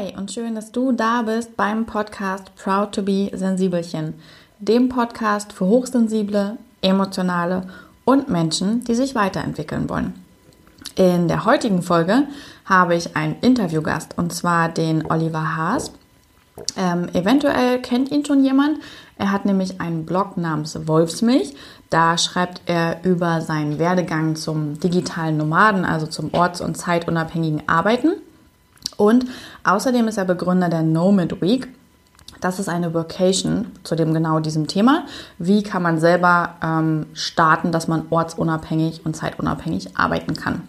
[0.00, 4.14] Hi und schön, dass du da bist beim Podcast Proud to be Sensibelchen,
[4.58, 7.66] dem Podcast für hochsensible, emotionale
[8.06, 10.14] und Menschen, die sich weiterentwickeln wollen.
[10.94, 12.22] In der heutigen Folge
[12.64, 15.92] habe ich einen Interviewgast und zwar den Oliver Haas.
[16.78, 18.78] Ähm, eventuell kennt ihn schon jemand.
[19.18, 21.54] Er hat nämlich einen Blog namens Wolfsmilch.
[21.90, 28.12] Da schreibt er über seinen Werdegang zum digitalen Nomaden, also zum orts- und zeitunabhängigen Arbeiten.
[29.00, 29.24] Und
[29.64, 31.68] außerdem ist er Begründer der Nomad Week.
[32.42, 35.04] Das ist eine Vocation zu dem genau diesem Thema.
[35.38, 40.64] Wie kann man selber ähm, starten, dass man ortsunabhängig und zeitunabhängig arbeiten kann?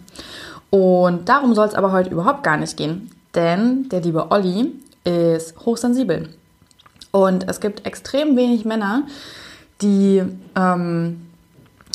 [0.70, 5.66] Und darum soll es aber heute überhaupt gar nicht gehen, denn der liebe Olli ist
[5.66, 6.30] hochsensibel.
[7.10, 9.02] Und es gibt extrem wenig Männer,
[9.82, 10.22] die
[10.56, 11.20] ähm,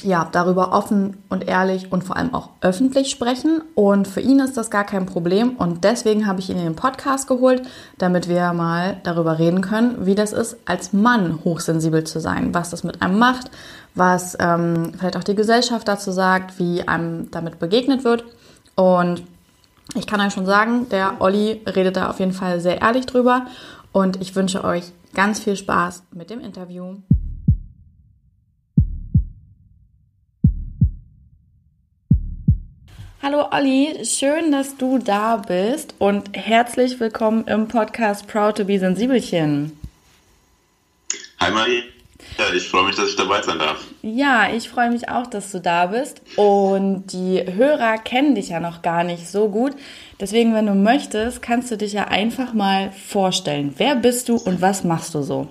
[0.04, 3.62] ja, darüber offen und ehrlich und vor allem auch öffentlich sprechen.
[3.74, 5.56] Und für ihn ist das gar kein Problem.
[5.58, 7.64] Und deswegen habe ich ihn in den Podcast geholt,
[7.98, 12.70] damit wir mal darüber reden können, wie das ist, als Mann hochsensibel zu sein, was
[12.70, 13.50] das mit einem macht,
[13.96, 18.24] was ähm, vielleicht auch die Gesellschaft dazu sagt, wie einem damit begegnet wird.
[18.76, 19.24] Und
[19.96, 23.48] ich kann euch schon sagen, der Olli redet da auf jeden Fall sehr ehrlich drüber.
[23.92, 26.98] Und ich wünsche euch ganz viel Spaß mit dem Interview.
[33.20, 38.78] Hallo Olli, schön, dass du da bist und herzlich willkommen im Podcast Proud to be
[38.78, 39.76] Sensibelchen.
[41.40, 41.82] Hi Marie,
[42.38, 43.84] ja, ich freue mich, dass ich dabei sein darf.
[44.04, 48.60] Ja, ich freue mich auch, dass du da bist und die Hörer kennen dich ja
[48.60, 49.74] noch gar nicht so gut.
[50.20, 53.74] Deswegen, wenn du möchtest, kannst du dich ja einfach mal vorstellen.
[53.78, 55.48] Wer bist du und was machst du so?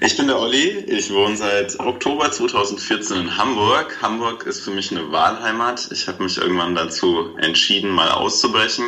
[0.00, 3.96] Ich bin der Olli, ich wohne seit Oktober 2014 in Hamburg.
[4.02, 5.88] Hamburg ist für mich eine Wahlheimat.
[5.92, 8.86] Ich habe mich irgendwann dazu entschieden, mal auszubrechen.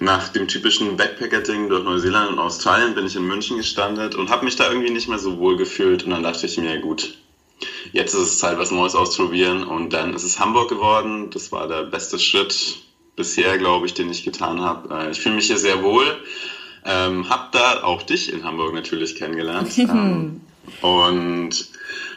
[0.00, 4.44] Nach dem typischen Backpacker-Ding durch Neuseeland und Australien bin ich in München gestandet und habe
[4.44, 6.04] mich da irgendwie nicht mehr so wohl gefühlt.
[6.04, 7.18] Und dann dachte ich mir, gut,
[7.92, 9.64] jetzt ist es Zeit, was Neues auszuprobieren.
[9.64, 11.30] Und dann ist es Hamburg geworden.
[11.30, 12.76] Das war der beste Schritt
[13.16, 14.94] bisher, glaube ich, den ich getan habe.
[14.94, 16.22] Äh, ich fühle mich hier sehr wohl
[16.84, 19.76] ähm, hab da auch dich in Hamburg natürlich kennengelernt.
[19.78, 20.40] ähm,
[20.82, 21.68] und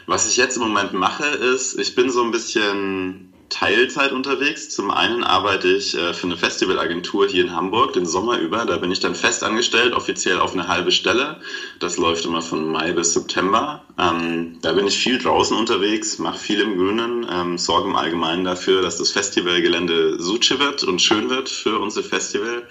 [0.06, 4.70] was ich jetzt im Moment mache, ist, ich bin so ein bisschen Teilzeit unterwegs.
[4.70, 8.64] Zum einen arbeite ich äh, für eine Festivalagentur hier in Hamburg den Sommer über.
[8.64, 11.38] Da bin ich dann fest angestellt, offiziell auf eine halbe Stelle.
[11.78, 13.84] Das läuft immer von Mai bis September.
[13.98, 18.44] Ähm, da bin ich viel draußen unterwegs, mache viel im Grünen, ähm, sorge im Allgemeinen
[18.44, 22.66] dafür, dass das Festivalgelände Suche wird und schön wird für unser Festival.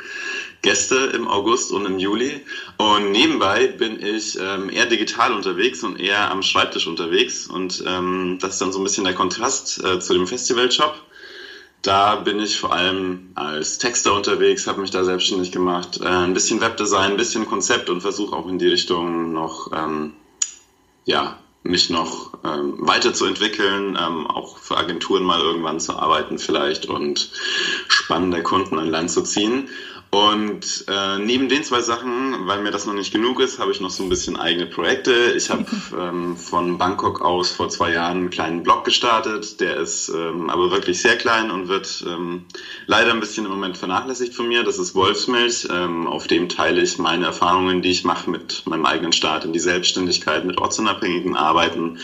[0.62, 2.46] Gäste im August und im Juli.
[2.78, 7.48] Und nebenbei bin ich ähm, eher digital unterwegs und eher am Schreibtisch unterwegs.
[7.48, 10.94] Und ähm, das ist dann so ein bisschen der Kontrast äh, zu dem Festivaljob.
[11.82, 16.36] Da bin ich vor allem als Texter unterwegs, habe mich da selbstständig gemacht, äh, ein
[16.36, 20.14] bisschen Webdesign, ein bisschen Konzept und versuche auch in die Richtung noch, ähm,
[21.06, 27.32] ja, mich noch ähm, weiterzuentwickeln, ähm, auch für Agenturen mal irgendwann zu arbeiten vielleicht und
[27.88, 29.70] spannende Kunden an Land zu ziehen.
[30.14, 33.80] Und äh, neben den zwei Sachen, weil mir das noch nicht genug ist, habe ich
[33.80, 35.14] noch so ein bisschen eigene Projekte.
[35.38, 35.66] Ich habe
[35.98, 39.62] ähm, von Bangkok aus vor zwei Jahren einen kleinen Blog gestartet.
[39.62, 42.44] Der ist ähm, aber wirklich sehr klein und wird ähm,
[42.88, 44.66] leider ein bisschen im Moment vernachlässigt von mir.
[44.66, 45.70] Das ist Wolfsmilch.
[45.72, 49.54] Ähm, auf dem teile ich meine Erfahrungen, die ich mache mit meinem eigenen Start in
[49.54, 52.00] die Selbstständigkeit, mit ortsunabhängigen Arbeiten.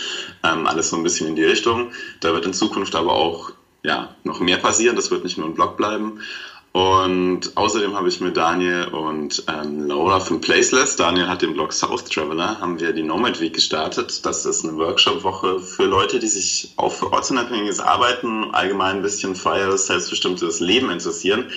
[0.45, 1.91] Ähm, alles so ein bisschen in die Richtung.
[2.21, 3.51] Da wird in Zukunft aber auch
[3.83, 4.95] ja, noch mehr passieren.
[4.95, 6.21] Das wird nicht nur ein Blog bleiben.
[6.77, 11.73] Und außerdem habe ich mit Daniel und ähm, Laura von Placeless, Daniel hat den Blog
[11.73, 14.23] South Traveler, haben wir die Nomad Week gestartet.
[14.23, 19.35] Das ist eine Workshop-Woche für Leute, die sich auch für ortsunabhängiges Arbeiten, allgemein ein bisschen
[19.35, 21.49] freieres, selbstbestimmtes Leben interessieren,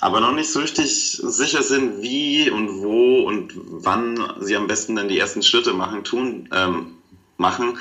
[0.00, 0.90] aber noch nicht so richtig
[1.22, 6.02] sicher sind, wie und wo und wann sie am besten dann die ersten Schritte machen,
[6.02, 6.96] tun, ähm,
[7.36, 7.78] machen.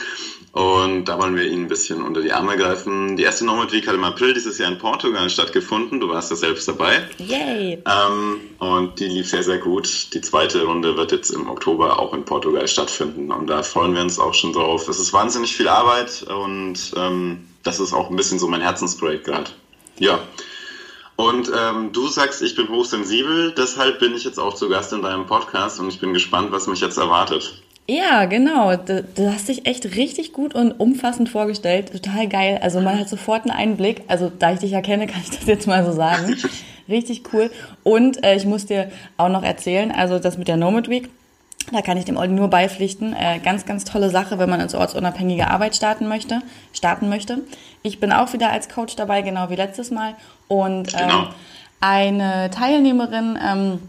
[0.54, 3.18] Und da wollen wir Ihnen ein bisschen unter die Arme greifen.
[3.18, 6.00] Die erste Nomad Week hat im April dieses Jahr in Portugal stattgefunden.
[6.00, 7.08] Du warst da selbst dabei.
[7.18, 7.82] Yay!
[7.86, 10.14] Ähm, und die lief sehr, sehr gut.
[10.14, 13.32] Die zweite Runde wird jetzt im Oktober auch in Portugal stattfinden.
[13.32, 14.88] Und da freuen wir uns auch schon drauf.
[14.88, 19.26] Es ist wahnsinnig viel Arbeit und ähm, das ist auch ein bisschen so mein Herzensprojekt
[19.26, 19.50] gerade.
[19.98, 20.20] Ja.
[21.16, 25.02] Und ähm, du sagst, ich bin hochsensibel, deshalb bin ich jetzt auch zu Gast in
[25.02, 27.63] deinem Podcast und ich bin gespannt, was mich jetzt erwartet.
[27.88, 28.76] Ja, genau.
[28.78, 31.92] Du, du, hast dich echt richtig gut und umfassend vorgestellt.
[31.92, 32.60] Total geil.
[32.62, 34.04] Also man hat sofort einen Einblick.
[34.08, 36.38] Also da ich dich ja kenne, kann ich das jetzt mal so sagen.
[36.90, 37.52] Richtig cool.
[37.84, 41.10] Und äh, ich muss dir auch noch erzählen, also das mit der Nomad Week,
[41.72, 43.14] da kann ich dem Olli nur beipflichten.
[43.14, 46.42] Äh, ganz, ganz tolle Sache, wenn man ins ortsunabhängige Arbeit starten möchte.
[46.74, 47.40] Starten möchte.
[47.84, 50.16] Ich bin auch wieder als Coach dabei, genau wie letztes Mal.
[50.48, 51.28] Und ähm, genau.
[51.80, 53.80] eine Teilnehmerin ähm,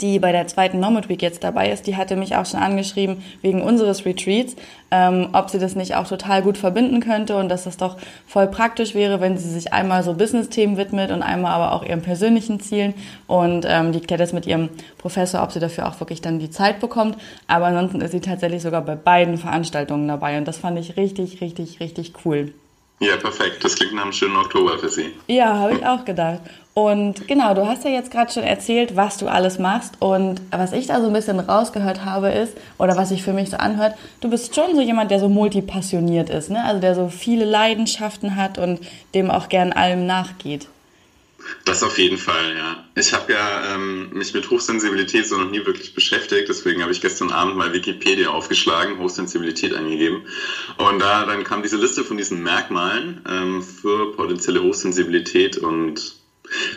[0.00, 3.22] die bei der zweiten Nomad Week jetzt dabei ist, die hatte mich auch schon angeschrieben
[3.42, 4.56] wegen unseres Retreats,
[4.90, 8.46] ähm, ob sie das nicht auch total gut verbinden könnte und dass das doch voll
[8.46, 12.60] praktisch wäre, wenn sie sich einmal so Business-Themen widmet und einmal aber auch ihren persönlichen
[12.60, 12.94] Zielen.
[13.26, 16.50] Und ähm, die klärt jetzt mit ihrem Professor, ob sie dafür auch wirklich dann die
[16.50, 17.18] Zeit bekommt.
[17.46, 21.42] Aber ansonsten ist sie tatsächlich sogar bei beiden Veranstaltungen dabei und das fand ich richtig,
[21.42, 22.54] richtig, richtig cool.
[23.00, 23.62] Ja, perfekt.
[23.62, 25.12] Das klingt nach einem schönen Oktober für Sie.
[25.26, 26.40] Ja, habe ich auch gedacht.
[26.74, 29.94] Und genau, du hast ja jetzt gerade schon erzählt, was du alles machst.
[30.00, 33.50] Und was ich da so ein bisschen rausgehört habe, ist, oder was sich für mich
[33.50, 36.64] so anhört, du bist schon so jemand, der so multipassioniert ist, ne?
[36.64, 38.80] Also der so viele Leidenschaften hat und
[39.14, 40.66] dem auch gern allem nachgeht.
[41.64, 42.84] Das auf jeden Fall, ja.
[42.96, 47.00] Ich habe ja ähm, mich mit Hochsensibilität so noch nie wirklich beschäftigt, deswegen habe ich
[47.00, 50.22] gestern Abend mal Wikipedia aufgeschlagen, Hochsensibilität eingegeben.
[50.78, 56.23] Und da dann kam diese Liste von diesen Merkmalen ähm, für potenzielle Hochsensibilität und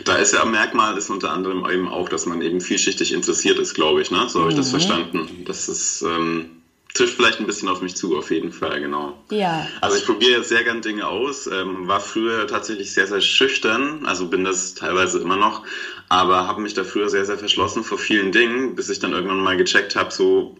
[0.04, 3.58] da ist ja ein Merkmal ist unter anderem eben auch, dass man eben vielschichtig interessiert
[3.58, 4.10] ist, glaube ich.
[4.10, 4.28] Ne?
[4.28, 4.70] So habe ich das mhm.
[4.70, 5.44] verstanden.
[5.46, 6.58] Das ist ähm,
[6.98, 9.16] trifft vielleicht ein bisschen auf mich zu, auf jeden Fall, genau.
[9.30, 9.66] Ja.
[9.80, 14.04] Also ich probiere jetzt sehr gern Dinge aus, ähm, war früher tatsächlich sehr, sehr schüchtern,
[14.04, 15.64] also bin das teilweise immer noch,
[16.08, 19.40] aber habe mich da früher sehr, sehr verschlossen vor vielen Dingen, bis ich dann irgendwann
[19.40, 20.56] mal gecheckt habe, so,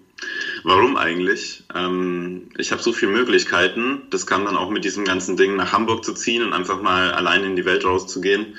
[0.63, 1.65] warum eigentlich?
[1.75, 5.73] Ähm, ich habe so viele Möglichkeiten, das kam dann auch mit diesem ganzen Ding nach
[5.73, 8.55] Hamburg zu ziehen und einfach mal allein in die Welt rauszugehen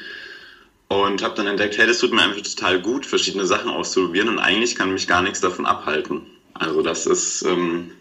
[0.89, 4.39] und habe dann entdeckt, hey, das tut mir einfach total gut, verschiedene Sachen auszuprobieren und
[4.39, 6.27] eigentlich kann mich gar nichts davon abhalten.
[6.53, 7.93] Also das ist ähm,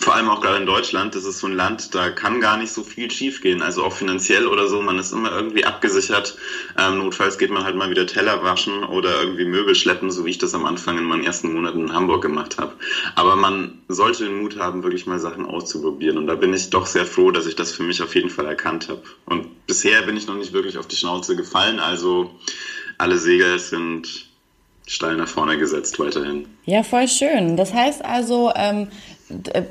[0.00, 2.72] vor allem auch gerade in Deutschland, das ist so ein Land, da kann gar nicht
[2.72, 3.60] so viel schiefgehen.
[3.60, 6.38] Also auch finanziell oder so, man ist immer irgendwie abgesichert.
[6.78, 10.30] Ähm, notfalls geht man halt mal wieder Teller waschen oder irgendwie Möbel schleppen, so wie
[10.30, 12.72] ich das am Anfang in meinen ersten Monaten in Hamburg gemacht habe.
[13.14, 16.16] Aber man sollte den Mut haben, wirklich mal Sachen auszuprobieren.
[16.16, 18.46] Und da bin ich doch sehr froh, dass ich das für mich auf jeden Fall
[18.46, 19.02] erkannt habe.
[19.26, 21.78] Und bisher bin ich noch nicht wirklich auf die Schnauze gefallen.
[21.78, 22.34] Also
[22.96, 24.30] alle Segel sind
[24.86, 26.48] steil nach vorne gesetzt weiterhin.
[26.64, 27.56] Ja, voll schön.
[27.56, 28.88] Das heißt also, ähm,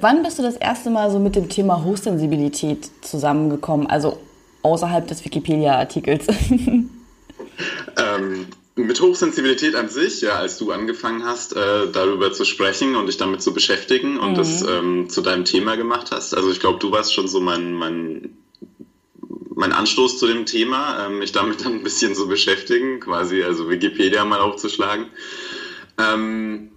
[0.02, 3.88] wann bist du das erste Mal so mit dem Thema Hochsensibilität zusammengekommen?
[3.88, 4.20] Also
[4.62, 6.28] außerhalb des Wikipedia-Artikels.
[6.50, 6.90] ähm,
[8.76, 13.18] mit Hochsensibilität an sich, ja, als du angefangen hast, äh, darüber zu sprechen und dich
[13.18, 14.36] damit zu beschäftigen und mhm.
[14.36, 16.36] das ähm, zu deinem Thema gemacht hast.
[16.36, 18.38] Also ich glaube, du warst schon so mein, mein
[19.60, 23.70] mein Anstoß zu dem Thema, ähm, mich damit dann ein bisschen zu beschäftigen, quasi also
[23.70, 25.08] Wikipedia mal aufzuschlagen.
[25.98, 26.72] Ähm,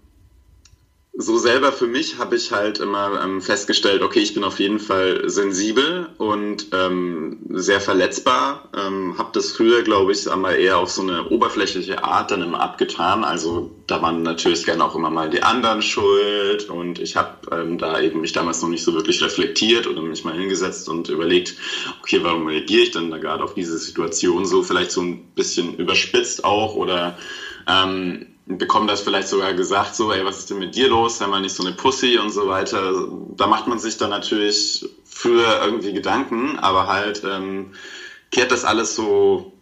[1.14, 4.79] so selber für mich habe ich halt immer ähm, festgestellt, okay, ich bin auf jeden
[4.79, 8.70] Fall sensibel und ähm, sehr verletzbar.
[8.75, 12.61] Ähm, habe das früher, glaube ich, einmal eher auf so eine oberflächliche Art dann immer
[12.61, 13.25] abgetan.
[13.25, 17.76] Also da waren natürlich gerne auch immer mal die anderen schuld und ich habe ähm,
[17.76, 21.56] da eben mich damals noch nicht so wirklich reflektiert oder mich mal hingesetzt und überlegt,
[22.00, 25.76] okay, warum reagiere ich denn da gerade auf diese Situation so vielleicht so ein bisschen
[25.76, 27.19] überspitzt auch oder
[27.69, 31.27] ähm, bekommen das vielleicht sogar gesagt, so, ey, was ist denn mit dir los, sei
[31.27, 33.09] mal nicht so eine Pussy und so weiter.
[33.37, 37.73] Da macht man sich dann natürlich für irgendwie Gedanken, aber halt ähm,
[38.31, 39.53] kehrt das alles so,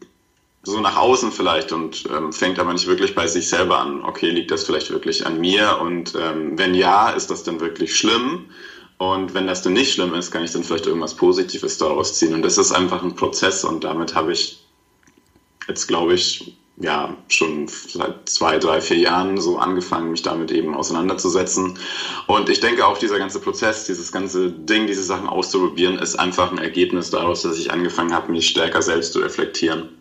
[0.62, 4.03] so nach außen vielleicht und ähm, fängt aber nicht wirklich bei sich selber an.
[4.03, 5.79] Okay, liegt das vielleicht wirklich an mir?
[5.81, 8.47] Und ähm, wenn ja, ist das dann wirklich schlimm?
[8.97, 12.35] Und wenn das dann nicht schlimm ist, kann ich dann vielleicht irgendwas Positives daraus ziehen.
[12.35, 14.59] Und das ist einfach ein Prozess und damit habe ich
[15.69, 20.75] jetzt, glaube ich, ja schon seit zwei, drei, vier Jahren so angefangen, mich damit eben
[20.75, 21.78] auseinanderzusetzen.
[22.26, 26.50] Und ich denke auch dieser ganze Prozess, dieses ganze Ding, diese Sachen auszuprobieren, ist einfach
[26.50, 30.00] ein Ergebnis daraus, dass ich angefangen habe, mich stärker selbst zu reflektieren.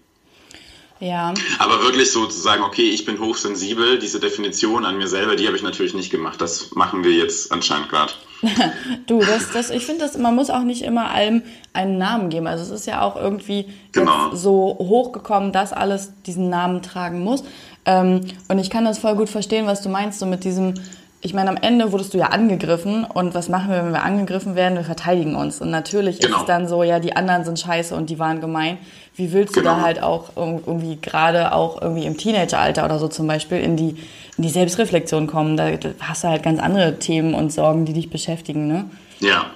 [0.99, 1.33] Ja.
[1.59, 5.47] Aber wirklich so zu sagen, okay, ich bin hochsensibel, diese Definition an mir selber, die
[5.47, 6.41] habe ich natürlich nicht gemacht.
[6.41, 8.13] Das machen wir jetzt anscheinend gerade.
[9.07, 11.41] du, das, das, ich finde, man muss auch nicht immer allem
[11.73, 12.47] einen Namen geben.
[12.47, 14.33] Also es ist ja auch irgendwie genau.
[14.35, 17.43] so hochgekommen, dass alles diesen Namen tragen muss.
[17.85, 20.73] Ähm, und ich kann das voll gut verstehen, was du meinst, so mit diesem,
[21.21, 24.55] ich meine, am Ende wurdest du ja angegriffen und was machen wir, wenn wir angegriffen
[24.55, 24.77] werden?
[24.77, 25.59] Wir verteidigen uns.
[25.59, 26.35] Und natürlich genau.
[26.35, 28.77] ist es dann so, ja, die anderen sind scheiße und die waren gemein.
[29.15, 29.63] Wie willst genau.
[29.63, 29.85] du da genau.
[29.85, 33.97] halt auch irgendwie gerade auch irgendwie im Teenageralter oder so zum Beispiel in die,
[34.37, 35.57] in die Selbstreflexion kommen?
[35.57, 38.89] Da hast du halt ganz andere Themen und Sorgen, die dich beschäftigen, ne?
[39.19, 39.47] Ja,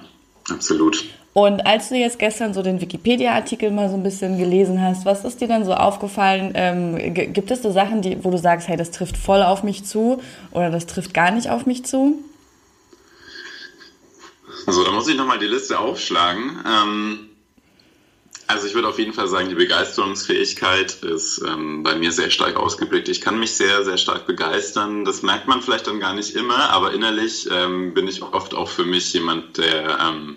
[0.50, 1.02] absolut.
[1.34, 5.24] Und als du jetzt gestern so den Wikipedia-Artikel mal so ein bisschen gelesen hast, was
[5.24, 6.52] ist dir dann so aufgefallen?
[6.54, 9.84] Ähm, gibt es so Sachen, die, wo du sagst, hey, das trifft voll auf mich
[9.84, 10.22] zu
[10.52, 12.22] oder das trifft gar nicht auf mich zu?
[14.68, 16.56] Also da muss ich nochmal die Liste aufschlagen.
[16.64, 17.18] Ähm,
[18.46, 22.54] also ich würde auf jeden Fall sagen, die Begeisterungsfähigkeit ist ähm, bei mir sehr stark
[22.54, 23.08] ausgeprägt.
[23.08, 25.04] Ich kann mich sehr, sehr stark begeistern.
[25.04, 28.68] Das merkt man vielleicht dann gar nicht immer, aber innerlich ähm, bin ich oft auch
[28.68, 30.36] für mich jemand, der ähm,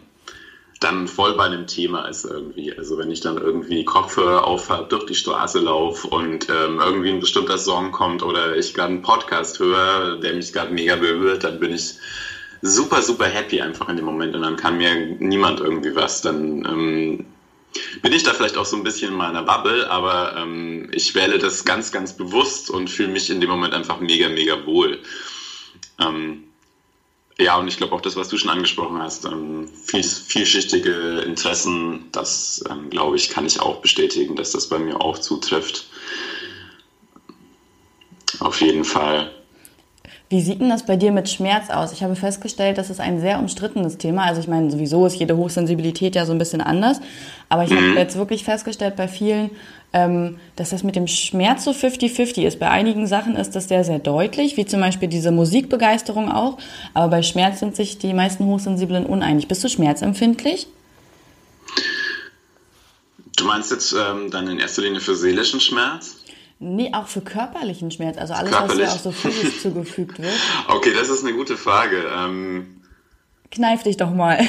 [0.80, 2.76] dann voll bei einem Thema ist irgendwie.
[2.78, 7.20] Also wenn ich dann irgendwie Kopfhörer aufhab, durch die Straße laufe und ähm, irgendwie ein
[7.20, 11.60] bestimmter Song kommt oder ich gerade einen Podcast höre, der mich gerade mega berührt, dann
[11.60, 11.96] bin ich
[12.62, 16.22] super, super happy einfach in dem Moment und dann kann mir niemand irgendwie was.
[16.22, 17.26] Dann ähm,
[18.02, 21.40] bin ich da vielleicht auch so ein bisschen in meiner Bubble, aber ähm, ich wähle
[21.40, 25.00] das ganz, ganz bewusst und fühle mich in dem Moment einfach mega, mega wohl.
[26.00, 26.47] Ähm,
[27.40, 32.06] ja, und ich glaube auch das, was du schon angesprochen hast, ähm, viel, vielschichtige Interessen,
[32.12, 35.86] das ähm, glaube ich, kann ich auch bestätigen, dass das bei mir auch zutrifft.
[38.40, 39.37] Auf jeden Fall.
[40.30, 41.94] Wie sieht denn das bei dir mit Schmerz aus?
[41.94, 44.24] Ich habe festgestellt, das ist ein sehr umstrittenes Thema.
[44.26, 47.00] Also ich meine, sowieso ist jede Hochsensibilität ja so ein bisschen anders.
[47.48, 47.78] Aber ich mhm.
[47.78, 49.52] habe jetzt wirklich festgestellt bei vielen,
[49.94, 52.60] ähm, dass das mit dem Schmerz so 50-50 ist.
[52.60, 56.58] Bei einigen Sachen ist das sehr, sehr deutlich, wie zum Beispiel diese Musikbegeisterung auch.
[56.94, 59.48] Aber bei Schmerz sind sich die meisten Hochsensiblen uneinig.
[59.48, 60.68] Bist du schmerzempfindlich?
[63.38, 66.18] Du meinst jetzt ähm, dann in erster Linie für seelischen Schmerz?
[66.60, 68.88] Nee, auch für körperlichen Schmerz, also alles, Körperlich?
[68.88, 70.34] was ja auch so physisch zugefügt wird.
[70.68, 72.10] Okay, das ist eine gute Frage.
[72.16, 72.82] Ähm,
[73.52, 74.40] Kneif dich doch mal.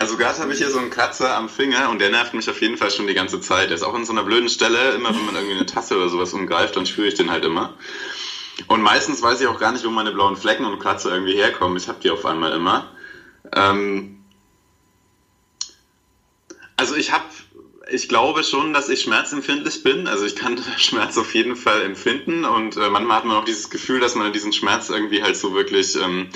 [0.00, 2.60] also gerade habe ich hier so einen Kratzer am Finger und der nervt mich auf
[2.60, 3.68] jeden Fall schon die ganze Zeit.
[3.68, 6.08] Der ist auch in so einer blöden Stelle, immer wenn man irgendwie eine Tasse oder
[6.08, 7.74] sowas umgreift, dann spüre ich den halt immer.
[8.66, 11.76] Und meistens weiß ich auch gar nicht, wo meine blauen Flecken und Kratzer irgendwie herkommen.
[11.76, 12.90] Ich habe die auf einmal immer.
[13.54, 14.24] Ähm,
[16.76, 17.24] also ich habe
[17.90, 20.06] ich glaube schon, dass ich schmerzempfindlich bin.
[20.06, 23.70] Also ich kann Schmerz auf jeden Fall empfinden und äh, manchmal hat man auch dieses
[23.70, 26.28] Gefühl, dass man diesen Schmerz irgendwie halt so wirklich ähm,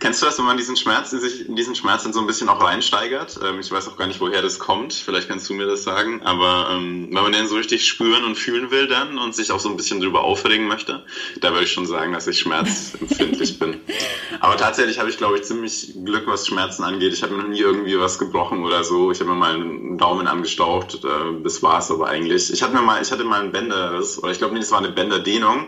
[0.00, 2.48] Kennst du das, wenn man diesen Schmerz, sich in diesen Schmerz dann so ein bisschen
[2.48, 3.38] auch reinsteigert?
[3.42, 4.92] Ähm, ich weiß auch gar nicht, woher das kommt.
[4.92, 6.22] Vielleicht kannst du mir das sagen.
[6.22, 9.60] Aber ähm, wenn man den so richtig spüren und fühlen will dann und sich auch
[9.60, 11.04] so ein bisschen drüber aufregen möchte,
[11.40, 13.80] da würde ich schon sagen, dass ich schmerzempfindlich bin.
[14.40, 17.12] Aber tatsächlich habe ich, glaube ich, ziemlich Glück, was Schmerzen angeht.
[17.12, 19.10] Ich habe mir noch nie irgendwie was gebrochen oder so.
[19.10, 21.04] Ich habe mir mal einen Daumen angestaucht.
[21.04, 22.52] Äh, das es aber eigentlich.
[22.52, 24.78] Ich hatte mir mal, ich hatte mal einen Bänder, oder ich glaube nicht, es war
[24.78, 25.66] eine Bänderdehnung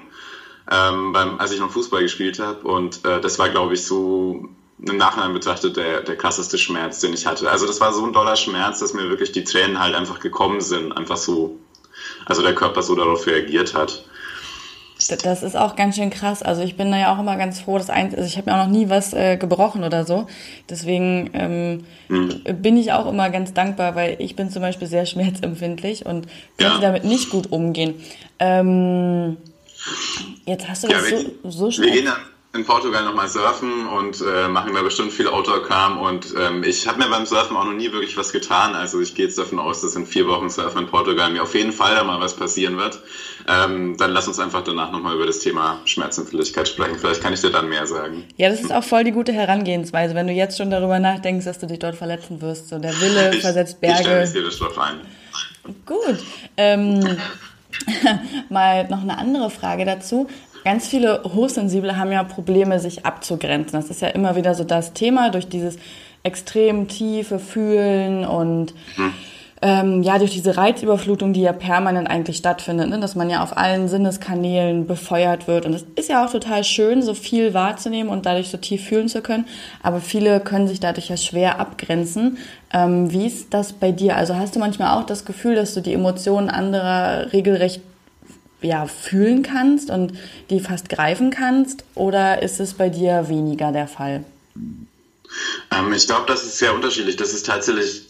[0.70, 2.66] ähm, beim, als ich noch Fußball gespielt habe.
[2.66, 4.48] Und äh, das war, glaube ich, so
[4.86, 7.50] im Nachhinein betrachtet der, der krasseste Schmerz, den ich hatte.
[7.50, 10.60] Also das war so ein doller Schmerz, dass mir wirklich die Tränen halt einfach gekommen
[10.60, 10.92] sind.
[10.92, 11.58] Einfach so,
[12.24, 14.04] also der Körper so darauf reagiert hat.
[15.22, 16.42] Das ist auch ganz schön krass.
[16.42, 18.56] Also ich bin da ja auch immer ganz froh, dass ein, also ich habe mir
[18.56, 20.26] auch noch nie was äh, gebrochen oder so.
[20.68, 22.42] Deswegen ähm, hm.
[22.60, 26.26] bin ich auch immer ganz dankbar, weil ich bin zum Beispiel sehr schmerzempfindlich und
[26.58, 26.78] kann ja.
[26.80, 27.94] damit nicht gut umgehen.
[28.38, 29.38] Ähm,
[30.46, 31.88] Jetzt hast du ja, das wir, so, so schnell.
[31.88, 32.16] Wir gehen dann
[32.52, 36.98] in Portugal nochmal surfen und äh, machen da bestimmt viel Outdoor-Kram und ähm, ich habe
[36.98, 38.74] mir beim Surfen auch noch nie wirklich was getan.
[38.74, 41.54] Also ich gehe jetzt davon aus, dass in vier Wochen Surfen in Portugal mir auf
[41.54, 42.98] jeden Fall da mal was passieren wird.
[43.48, 46.98] Ähm, dann lass uns einfach danach nochmal über das Thema Schmerzempfindlichkeit sprechen.
[46.98, 48.24] Vielleicht kann ich dir dann mehr sagen.
[48.36, 51.60] Ja, das ist auch voll die gute Herangehensweise, wenn du jetzt schon darüber nachdenkst, dass
[51.60, 52.68] du dich dort verletzen wirst.
[52.68, 54.00] So der Wille ich, versetzt Berge.
[54.00, 55.00] Ich stelle dir das drauf ein.
[55.86, 56.18] Gut.
[56.56, 57.16] Ähm,
[58.48, 60.26] Mal noch eine andere Frage dazu.
[60.64, 63.80] Ganz viele Hochsensible haben ja Probleme, sich abzugrenzen.
[63.80, 65.76] Das ist ja immer wieder so das Thema durch dieses
[66.22, 69.14] extrem tiefe Fühlen und hm
[69.62, 72.98] ähm, ja durch diese Reizüberflutung, die ja permanent eigentlich stattfindet, ne?
[72.98, 75.66] dass man ja auf allen Sinneskanälen befeuert wird.
[75.66, 79.08] Und es ist ja auch total schön, so viel wahrzunehmen und dadurch so tief fühlen
[79.08, 79.46] zu können.
[79.82, 82.38] Aber viele können sich dadurch ja schwer abgrenzen.
[82.72, 84.16] Ähm, wie ist das bei dir?
[84.16, 87.82] Also hast du manchmal auch das Gefühl, dass du die Emotionen anderer regelrecht
[88.62, 90.14] ja, fühlen kannst und
[90.48, 91.84] die fast greifen kannst?
[91.94, 94.24] Oder ist es bei dir weniger der Fall?
[95.70, 97.16] Ähm, ich glaube, das ist sehr unterschiedlich.
[97.16, 98.09] Das ist tatsächlich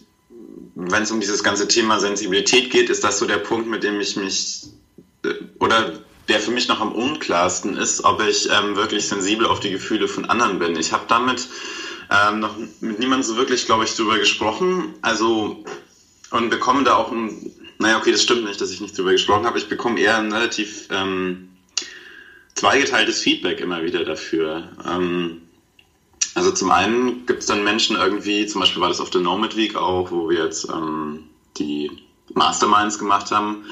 [0.75, 3.99] wenn es um dieses ganze Thema Sensibilität geht, ist das so der Punkt, mit dem
[3.99, 4.67] ich mich
[5.23, 5.93] äh, oder
[6.27, 10.07] der für mich noch am unklarsten ist, ob ich ähm, wirklich sensibel auf die Gefühle
[10.07, 10.75] von anderen bin.
[10.77, 11.47] Ich habe damit
[12.09, 14.93] ähm, noch mit niemandem so wirklich, glaube ich, drüber gesprochen.
[15.01, 15.63] Also
[16.31, 19.45] und bekomme da auch ein, naja, okay, das stimmt nicht, dass ich nicht drüber gesprochen
[19.45, 19.57] habe.
[19.57, 21.49] Ich bekomme eher ein relativ ähm,
[22.55, 24.69] zweigeteiltes Feedback immer wieder dafür.
[24.87, 25.40] Ähm,
[26.35, 29.55] also zum einen gibt es dann Menschen irgendwie, zum Beispiel war das auf der Nomad
[29.57, 31.25] Week auch, wo wir jetzt ähm,
[31.57, 31.91] die
[32.33, 33.65] Masterminds gemacht haben.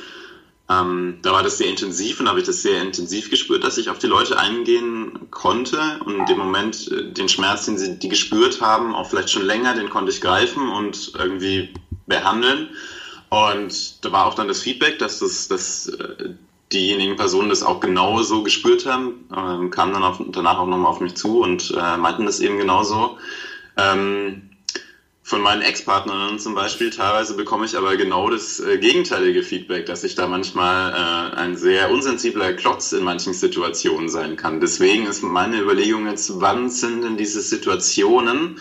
[0.69, 3.89] Ähm, da war das sehr intensiv und habe ich das sehr intensiv gespürt, dass ich
[3.89, 8.09] auf die Leute eingehen konnte und in dem Moment äh, den Schmerz, den sie die
[8.09, 11.73] gespürt haben, auch vielleicht schon länger, den konnte ich greifen und irgendwie
[12.05, 12.69] behandeln.
[13.29, 16.33] Und da war auch dann das Feedback, dass das, dass äh,
[16.71, 20.99] diejenigen Personen das auch genauso gespürt haben, ähm, kamen dann auf, danach auch nochmal auf
[20.99, 23.17] mich zu und äh, meinten das eben genauso.
[23.77, 24.49] Ähm,
[25.29, 30.03] von meinen Ex-Partnerinnen zum Beispiel, teilweise bekomme ich aber genau das äh, gegenteilige Feedback, dass
[30.03, 34.59] ich da manchmal äh, ein sehr unsensibler Klotz in manchen Situationen sein kann.
[34.59, 38.59] Deswegen ist meine Überlegung jetzt, wann sind denn diese Situationen,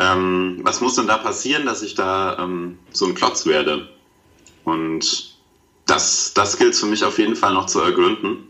[0.00, 3.88] ähm, was muss denn da passieren, dass ich da ähm, so ein Klotz werde?
[4.64, 5.29] Und
[5.90, 8.46] das, das gilt für mich auf jeden Fall noch zu ergründen.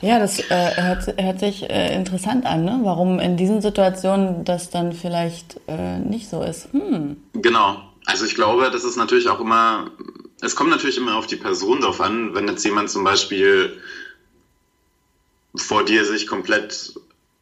[0.00, 2.80] Ja, das äh, hört, hört, sich äh, interessant an, ne?
[2.82, 6.68] warum in diesen Situationen das dann vielleicht äh, nicht so ist.
[6.72, 7.16] Hm.
[7.32, 7.80] Genau.
[8.06, 9.90] Also ich glaube, das ist natürlich auch immer,
[10.42, 13.78] es kommt natürlich immer auf die Person drauf an, wenn jetzt jemand zum Beispiel
[15.54, 16.94] vor dir sich komplett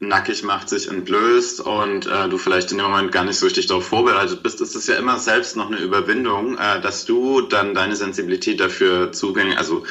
[0.02, 3.68] nackig macht, sich entblößt und äh, du vielleicht in dem Moment gar nicht so richtig
[3.68, 7.72] darauf vorbereitet bist, ist es ja immer selbst noch eine Überwindung, äh, dass du dann
[7.72, 9.84] deine Sensibilität dafür zugänglich, also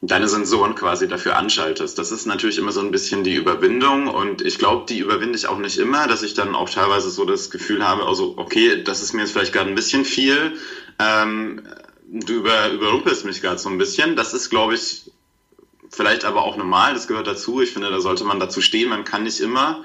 [0.00, 1.98] deine Sensoren quasi dafür anschaltest.
[1.98, 5.48] Das ist natürlich immer so ein bisschen die Überwindung und ich glaube, die überwinde ich
[5.48, 9.02] auch nicht immer, dass ich dann auch teilweise so das Gefühl habe, also okay, das
[9.02, 10.56] ist mir jetzt vielleicht gerade ein bisschen viel,
[11.00, 11.62] ähm,
[12.12, 14.16] du über, überrumpelst mich gerade so ein bisschen.
[14.16, 15.10] Das ist, glaube ich,
[15.92, 17.60] vielleicht aber auch normal, das gehört dazu.
[17.60, 18.88] Ich finde, da sollte man dazu stehen.
[18.88, 19.84] Man kann nicht immer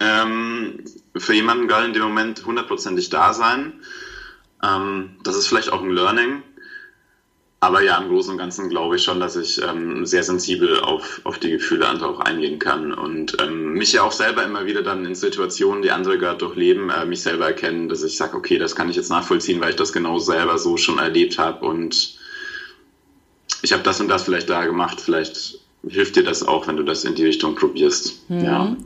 [0.00, 0.84] ähm,
[1.16, 3.74] für jemanden gerade in dem Moment hundertprozentig da sein.
[4.62, 6.42] Ähm, das ist vielleicht auch ein Learning.
[7.60, 11.20] Aber ja, im Großen und Ganzen glaube ich schon, dass ich ähm, sehr sensibel auf,
[11.22, 14.82] auf die Gefühle anderer auch eingehen kann und ähm, mich ja auch selber immer wieder
[14.82, 18.58] dann in Situationen, die andere gerade durchleben, äh, mich selber erkennen, dass ich sage, okay,
[18.58, 22.18] das kann ich jetzt nachvollziehen, weil ich das genau selber so schon erlebt habe und
[23.62, 26.82] ich habe das und das vielleicht da gemacht, vielleicht hilft dir das auch, wenn du
[26.82, 28.28] das in die Richtung probierst.
[28.28, 28.44] Mhm.
[28.44, 28.76] Ja.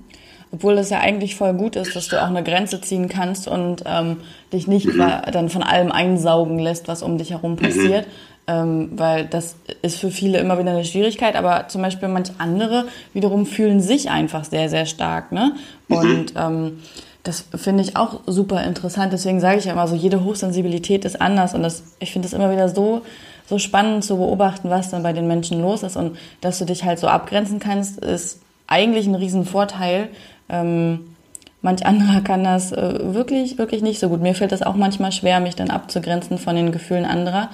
[0.52, 3.82] Obwohl es ja eigentlich voll gut ist, dass du auch eine Grenze ziehen kannst und
[3.84, 4.18] ähm,
[4.52, 5.04] dich nicht mhm.
[5.32, 7.56] dann von allem einsaugen lässt, was um dich herum mhm.
[7.56, 8.06] passiert.
[8.06, 8.12] Mhm.
[8.48, 12.86] Ähm, weil das ist für viele immer wieder eine Schwierigkeit, aber zum Beispiel manch andere
[13.12, 15.32] wiederum fühlen sich einfach sehr, sehr stark.
[15.32, 15.56] Ne?
[15.88, 15.96] Mhm.
[15.96, 16.78] Und ähm,
[17.24, 19.12] das finde ich auch super interessant.
[19.12, 22.34] Deswegen sage ich ja immer so, jede Hochsensibilität ist anders und das, ich finde es
[22.34, 23.02] immer wieder so
[23.46, 26.84] so spannend zu beobachten, was dann bei den Menschen los ist und dass du dich
[26.84, 30.08] halt so abgrenzen kannst, ist eigentlich ein Riesenvorteil.
[30.48, 31.14] Ähm,
[31.62, 34.20] manch anderer kann das äh, wirklich, wirklich nicht so gut.
[34.20, 37.50] Mir fällt das auch manchmal schwer, mich dann abzugrenzen von den Gefühlen anderer.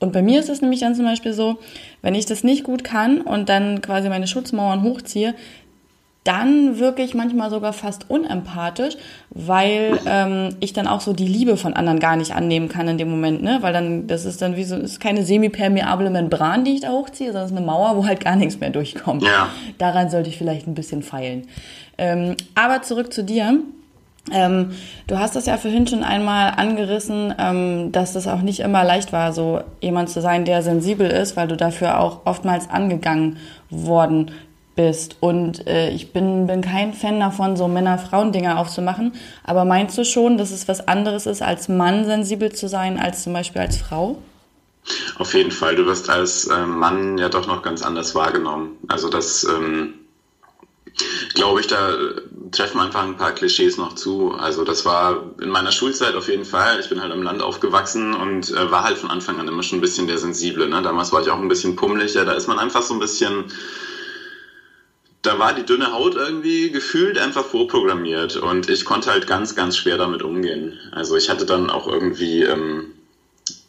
[0.00, 1.58] Und bei mir ist es nämlich dann zum Beispiel so,
[2.02, 5.34] wenn ich das nicht gut kann und dann quasi meine Schutzmauern hochziehe,
[6.24, 8.96] dann wirklich manchmal sogar fast unempathisch,
[9.28, 12.96] weil ähm, ich dann auch so die Liebe von anderen gar nicht annehmen kann in
[12.96, 13.58] dem Moment, ne?
[13.60, 17.28] Weil dann, das ist dann wie so, ist keine semipermeable Membran, die ich da hochziehe,
[17.28, 19.22] sondern es ist eine Mauer, wo halt gar nichts mehr durchkommt.
[19.22, 19.50] Ja.
[19.76, 21.46] Daran sollte ich vielleicht ein bisschen feilen.
[21.98, 23.60] Ähm, aber zurück zu dir.
[24.32, 24.70] Ähm,
[25.06, 29.12] du hast das ja vorhin schon einmal angerissen, ähm, dass das auch nicht immer leicht
[29.12, 33.36] war, so jemand zu sein, der sensibel ist, weil du dafür auch oftmals angegangen
[33.68, 34.30] worden
[34.74, 35.16] bist.
[35.20, 39.12] Und äh, ich bin, bin kein Fan davon, so Männer-Frauen-Dinger aufzumachen.
[39.44, 43.22] Aber meinst du schon, dass es was anderes ist, als Mann sensibel zu sein, als
[43.22, 44.18] zum Beispiel als Frau?
[45.18, 45.76] Auf jeden Fall.
[45.76, 48.76] Du wirst als äh, Mann ja doch noch ganz anders wahrgenommen.
[48.88, 49.94] Also das, ähm,
[51.34, 51.94] glaube ich, da
[52.52, 54.32] treffen einfach ein paar Klischees noch zu.
[54.32, 56.78] Also das war in meiner Schulzeit auf jeden Fall.
[56.80, 59.78] Ich bin halt am Land aufgewachsen und äh, war halt von Anfang an immer schon
[59.78, 60.68] ein bisschen der Sensible.
[60.68, 60.82] Ne?
[60.82, 62.24] Damals war ich auch ein bisschen pummeliger.
[62.24, 63.44] Da ist man einfach so ein bisschen
[65.24, 69.76] da war die dünne Haut irgendwie gefühlt einfach vorprogrammiert und ich konnte halt ganz, ganz
[69.76, 70.78] schwer damit umgehen.
[70.92, 72.92] Also ich hatte dann auch irgendwie, ähm,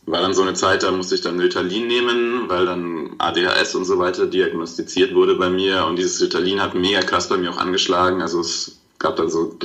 [0.06, 3.86] war dann so eine Zeit, da musste ich dann Ritalin nehmen, weil dann ADHS und
[3.86, 7.58] so weiter diagnostiziert wurde bei mir und dieses Ritalin hat mega krass bei mir auch
[7.58, 8.22] angeschlagen.
[8.22, 9.58] Also es gab dann so,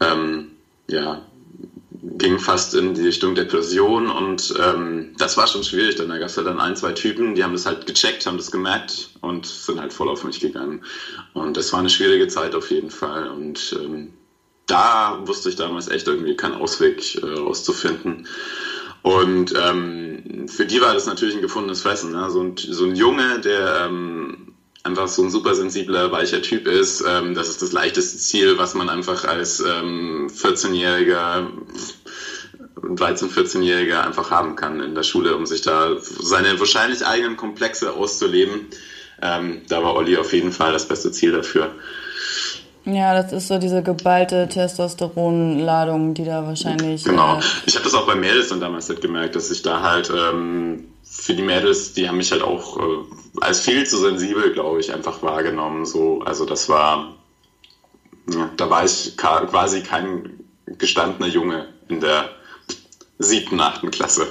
[0.00, 0.50] ähm,
[0.86, 1.22] ja,
[2.18, 5.96] ging fast in die Richtung Depression und ähm, das war schon schwierig.
[5.96, 8.38] Dann da gab es halt dann ein, zwei Typen, die haben das halt gecheckt, haben
[8.38, 10.82] das gemerkt und sind halt voll auf mich gegangen.
[11.34, 13.28] Und das war eine schwierige Zeit auf jeden Fall.
[13.28, 14.12] Und ähm,
[14.66, 18.26] da wusste ich damals echt irgendwie keinen Ausweg äh, rauszufinden.
[19.02, 22.12] Und ähm, für die war das natürlich ein gefundenes Fressen.
[22.12, 22.28] Ne?
[22.30, 24.54] So, ein, so ein Junge, der ähm,
[24.86, 27.04] einfach so ein super sensibler, weicher Typ ist.
[27.06, 31.48] Ähm, das ist das leichteste Ziel, was man einfach als ähm, 14-Jähriger,
[32.80, 37.92] 13-, 14-Jähriger einfach haben kann in der Schule, um sich da seine wahrscheinlich eigenen Komplexe
[37.94, 38.66] auszuleben.
[39.22, 41.70] Ähm, da war Olli auf jeden Fall das beste Ziel dafür.
[42.84, 47.02] Ja, das ist so diese geballte Testosteronladung, die da wahrscheinlich.
[47.02, 47.38] Genau.
[47.38, 50.12] Äh, ich habe das auch bei Mädels dann damals halt gemerkt, dass ich da halt
[50.14, 54.78] ähm, für die Mädels, die haben mich halt auch äh, als viel zu sensibel, glaube
[54.80, 55.84] ich, einfach wahrgenommen.
[55.84, 57.14] So, also das war,
[58.30, 60.40] ja, da war ich quasi kein
[60.78, 62.28] gestandener Junge in der
[63.18, 64.26] siebten, achten Klasse.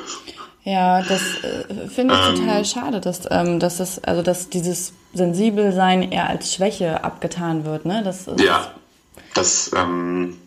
[0.63, 4.93] Ja, das äh, finde ich ähm, total schade, dass, ähm, dass das, also dass dieses
[5.13, 8.01] Sensibelsein eher als Schwäche abgetan wird, ne?
[8.03, 8.73] Das, das ja,
[9.35, 10.37] das, ähm,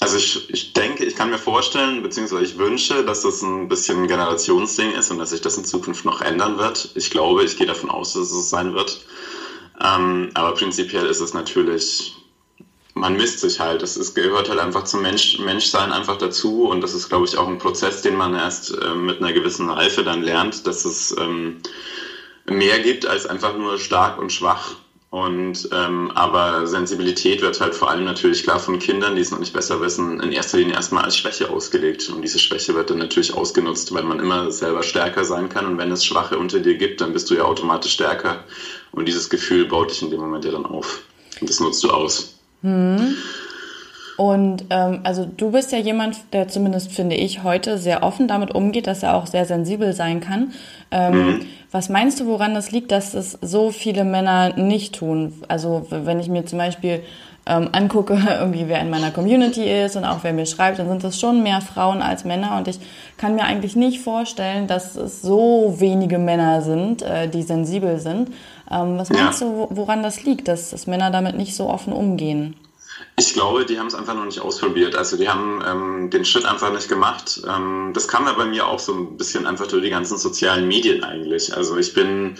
[0.00, 4.02] also ich, ich denke, ich kann mir vorstellen, beziehungsweise ich wünsche, dass das ein bisschen
[4.02, 6.90] ein Generationsding ist und dass sich das in Zukunft noch ändern wird.
[6.96, 9.00] Ich glaube, ich gehe davon aus, dass es sein wird.
[9.80, 12.14] Ähm, aber prinzipiell ist es natürlich
[12.96, 13.82] man misst sich halt.
[13.82, 17.36] Das ist, gehört halt einfach zum Mensch, Menschsein einfach dazu und das ist, glaube ich,
[17.36, 21.14] auch ein Prozess, den man erst äh, mit einer gewissen Reife dann lernt, dass es
[21.20, 21.58] ähm,
[22.46, 24.76] mehr gibt als einfach nur stark und schwach.
[25.10, 29.38] Und ähm, aber Sensibilität wird halt vor allem natürlich klar von Kindern, die es noch
[29.38, 32.08] nicht besser wissen, in erster Linie erstmal als Schwäche ausgelegt.
[32.08, 35.66] Und diese Schwäche wird dann natürlich ausgenutzt, weil man immer selber stärker sein kann.
[35.66, 38.44] Und wenn es Schwache unter dir gibt, dann bist du ja automatisch stärker.
[38.92, 41.02] Und dieses Gefühl baut dich in dem Moment ja dann auf.
[41.40, 42.35] Und das nutzt du aus.
[42.66, 43.14] Hm.
[44.16, 48.54] Und ähm, also du bist ja jemand, der zumindest finde ich heute sehr offen damit
[48.54, 50.52] umgeht, dass er auch sehr sensibel sein kann.
[50.90, 51.40] Ähm, mhm.
[51.70, 55.34] Was meinst du, woran das liegt, dass es so viele Männer nicht tun?
[55.48, 57.02] Also wenn ich mir zum Beispiel
[57.44, 61.04] ähm, angucke, irgendwie wer in meiner Community ist und auch wer mir schreibt, dann sind
[61.04, 62.78] das schon mehr Frauen als Männer und ich
[63.18, 68.30] kann mir eigentlich nicht vorstellen, dass es so wenige Männer sind, äh, die sensibel sind.
[68.70, 69.46] Ähm, was meinst ja.
[69.46, 72.56] du, woran das liegt, dass, dass Männer damit nicht so offen umgehen?
[73.18, 74.94] Ich glaube, die haben es einfach noch nicht ausprobiert.
[74.94, 77.40] Also die haben ähm, den Schritt einfach nicht gemacht.
[77.48, 80.68] Ähm, das kam ja bei mir auch so ein bisschen einfach durch die ganzen sozialen
[80.68, 81.56] Medien eigentlich.
[81.56, 82.36] Also ich bin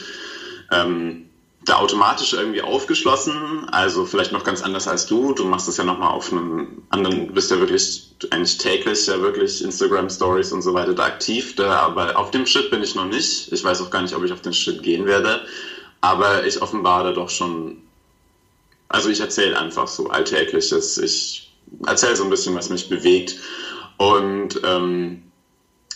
[0.70, 1.26] ähm,
[1.64, 3.68] da automatisch irgendwie aufgeschlossen.
[3.70, 5.32] Also vielleicht noch ganz anders als du.
[5.32, 9.20] Du machst das ja nochmal auf einem anderen, du bist ja wirklich eigentlich täglich ja
[9.20, 11.56] wirklich Instagram Stories und so weiter da aktiv.
[11.56, 13.52] Da, aber auf dem Schritt bin ich noch nicht.
[13.52, 15.40] Ich weiß auch gar nicht, ob ich auf den Schritt gehen werde.
[16.06, 17.82] Aber ich offenbare doch schon
[18.88, 20.98] also ich erzähle einfach so Alltägliches.
[20.98, 21.50] Ich
[21.86, 23.36] erzähle so ein bisschen, was mich bewegt.
[23.98, 25.22] Und ähm,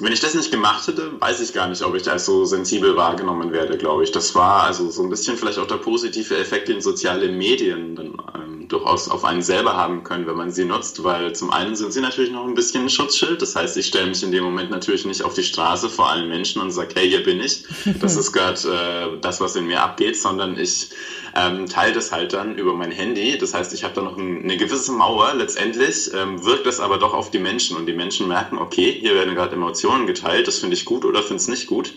[0.00, 2.96] wenn ich das nicht gemacht hätte, weiß ich gar nicht, ob ich da so sensibel
[2.96, 4.10] wahrgenommen werde, glaube ich.
[4.12, 8.14] Das war also so ein bisschen vielleicht auch der positive Effekt, den soziale Medien dann
[8.34, 11.92] ähm, durchaus auf einen selber haben können, wenn man sie nutzt, weil zum einen sind
[11.92, 13.42] sie natürlich noch ein bisschen ein Schutzschild.
[13.42, 16.28] Das heißt, ich stelle mich in dem Moment natürlich nicht auf die Straße vor allen
[16.28, 17.64] Menschen und sage, hey, hier bin ich.
[18.00, 20.88] Das ist gerade äh, das, was in mir abgeht, sondern ich
[21.36, 23.36] ähm, teile das halt dann über mein Handy.
[23.36, 25.34] Das heißt, ich habe da noch ein, eine gewisse Mauer.
[25.34, 29.14] Letztendlich ähm, wirkt das aber doch auf die Menschen und die Menschen merken, okay, hier
[29.14, 31.92] werden gerade Emotionen geteilt, das finde ich gut oder finde es nicht gut.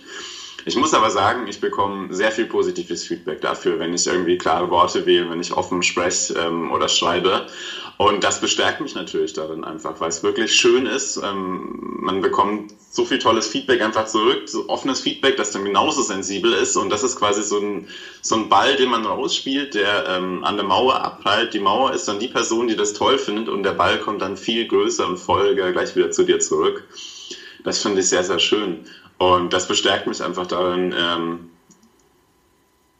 [0.65, 4.69] Ich muss aber sagen, ich bekomme sehr viel positives Feedback dafür, wenn ich irgendwie klare
[4.69, 7.47] Worte wähle, wenn ich offen spreche ähm, oder schreibe.
[7.97, 11.19] Und das bestärkt mich natürlich darin einfach, weil es wirklich schön ist.
[11.21, 16.01] Ähm, man bekommt so viel tolles Feedback einfach zurück, so offenes Feedback, das dann genauso
[16.01, 16.77] sensibel ist.
[16.77, 17.87] Und das ist quasi so ein,
[18.21, 21.53] so ein Ball, den man rausspielt, der ähm, an der Mauer abprallt.
[21.53, 24.37] Die Mauer ist dann die Person, die das toll findet und der Ball kommt dann
[24.37, 26.85] viel größer und folger gleich wieder zu dir zurück.
[27.63, 28.85] Das finde ich sehr, sehr schön.
[29.17, 31.49] Und das bestärkt mich einfach darin, ähm,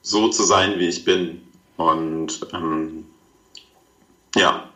[0.02, 1.41] so zu sein, wie ich bin.
[1.78, 3.06] Und ähm,
[4.36, 4.69] ja,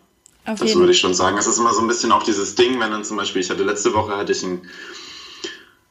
[0.45, 1.37] Auf das würde ich schon sagen.
[1.37, 3.63] Es ist immer so ein bisschen auch dieses Ding, wenn dann zum Beispiel, ich hatte
[3.63, 4.61] letzte Woche, hatte ich ein,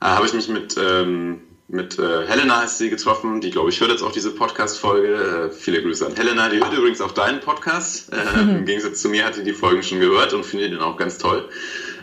[0.01, 3.81] äh, habe ich mich mit, ähm, mit äh, Helena heißt sie getroffen, die glaube ich
[3.81, 5.49] hört jetzt auch diese Podcast-Folge.
[5.49, 8.13] Äh, viele Grüße an Helena, die hört übrigens auch deinen Podcast.
[8.13, 8.51] Äh, mhm.
[8.59, 11.19] Im Gegensatz zu mir hat sie die Folgen schon gehört und findet den auch ganz
[11.19, 11.49] toll.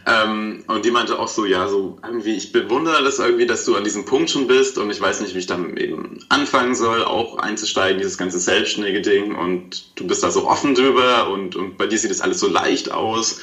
[0.06, 3.76] Ähm, und die meinte auch so, ja, so irgendwie, ich bewundere das irgendwie, dass du
[3.76, 7.04] an diesem Punkt schon bist und ich weiß nicht, wie ich dann eben anfangen soll,
[7.04, 11.78] auch einzusteigen, dieses ganze selbstständige Ding und du bist da so offen drüber und, und
[11.78, 13.38] bei dir sieht das alles so leicht aus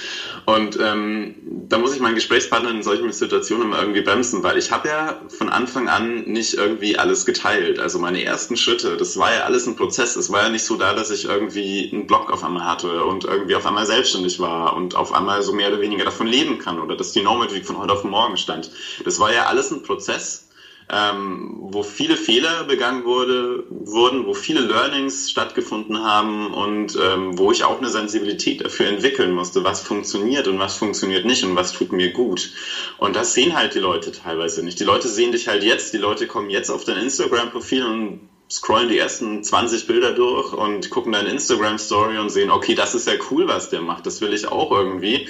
[0.45, 1.35] und ähm,
[1.69, 5.21] da muss ich meinen Gesprächspartner in solchen Situationen immer irgendwie bremsen, weil ich habe ja
[5.29, 7.79] von Anfang an nicht irgendwie alles geteilt.
[7.79, 10.17] Also meine ersten Schritte, das war ja alles ein Prozess.
[10.17, 13.25] Es war ja nicht so da, dass ich irgendwie einen Blog auf einmal hatte und
[13.25, 16.59] irgendwie auf einmal selbstständig war und auf einmal so mehr oder weniger davon leben leben
[16.59, 18.71] kann oder dass die Week von heute auf morgen stand.
[19.05, 20.49] Das war ja alles ein Prozess,
[20.93, 27.53] ähm, wo viele Fehler begangen wurde, wurden, wo viele Learnings stattgefunden haben und ähm, wo
[27.53, 31.73] ich auch eine Sensibilität dafür entwickeln musste, was funktioniert und was funktioniert nicht und was
[31.73, 32.51] tut mir gut.
[32.99, 34.81] Und das sehen halt die Leute teilweise nicht.
[34.81, 38.89] Die Leute sehen dich halt jetzt, die Leute kommen jetzt auf dein Instagram-Profil und scrollen
[38.89, 43.15] die ersten 20 Bilder durch und gucken deine Instagram-Story und sehen, okay, das ist ja
[43.31, 45.29] cool, was der macht, das will ich auch irgendwie.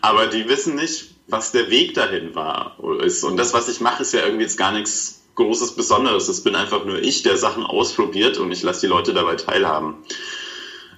[0.00, 2.76] Aber die wissen nicht, was der Weg dahin war.
[3.02, 3.24] Ist.
[3.24, 6.26] Und das, was ich mache, ist ja irgendwie jetzt gar nichts Großes Besonderes.
[6.26, 9.94] Das bin einfach nur ich, der Sachen ausprobiert und ich lasse die Leute dabei teilhaben.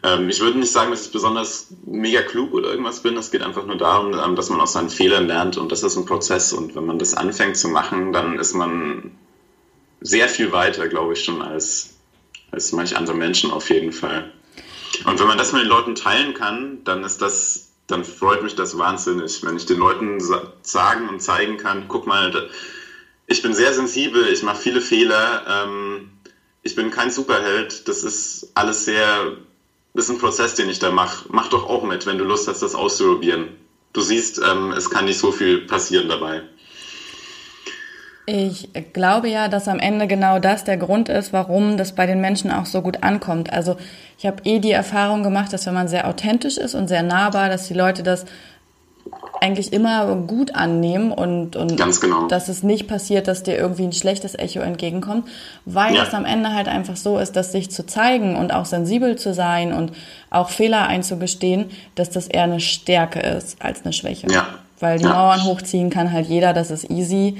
[0.03, 3.17] Ähm, ich würde nicht sagen, dass ich besonders mega klug oder irgendwas bin.
[3.17, 5.97] Es geht einfach nur darum, ähm, dass man aus seinen Fehlern lernt und das ist
[5.97, 6.53] ein Prozess.
[6.53, 9.13] Und wenn man das anfängt zu machen, dann ist man
[10.03, 11.91] sehr viel weiter, glaube ich, schon als,
[12.51, 14.33] als manche andere Menschen auf jeden Fall.
[15.07, 18.55] Und wenn man das mit den Leuten teilen kann, dann ist das, dann freut mich
[18.55, 20.21] das wahnsinnig, wenn ich den Leuten
[20.63, 22.51] sagen und zeigen kann, guck mal,
[23.27, 26.11] ich bin sehr sensibel, ich mache viele Fehler, ähm,
[26.63, 29.37] ich bin kein Superheld, das ist alles sehr,
[29.95, 31.27] das ist ein Prozess, den ich da mache.
[31.31, 33.57] Mach doch auch mit, wenn du Lust hast, das auszuprobieren.
[33.93, 36.43] Du siehst, ähm, es kann nicht so viel passieren dabei.
[38.25, 42.21] Ich glaube ja, dass am Ende genau das der Grund ist, warum das bei den
[42.21, 43.53] Menschen auch so gut ankommt.
[43.53, 43.77] Also
[44.19, 47.49] ich habe eh die Erfahrung gemacht, dass wenn man sehr authentisch ist und sehr nahbar,
[47.49, 48.25] dass die Leute das
[49.41, 52.29] eigentlich immer gut annehmen und, und genau.
[52.29, 55.27] dass es nicht passiert, dass dir irgendwie ein schlechtes Echo entgegenkommt,
[55.65, 56.05] weil Ja.
[56.05, 59.35] es am Ende halt einfach so ist, dass sich zu zeigen und auch sensibel zu
[59.35, 59.91] sein und
[60.31, 64.29] auch Fehler einzugestehen, dass das eher eine Stärke ist als eine Schwäche.
[64.31, 64.47] Ja.
[64.79, 65.13] Weil die Ja.
[65.13, 67.39] Mauern hochziehen kann halt jeder, das ist easy,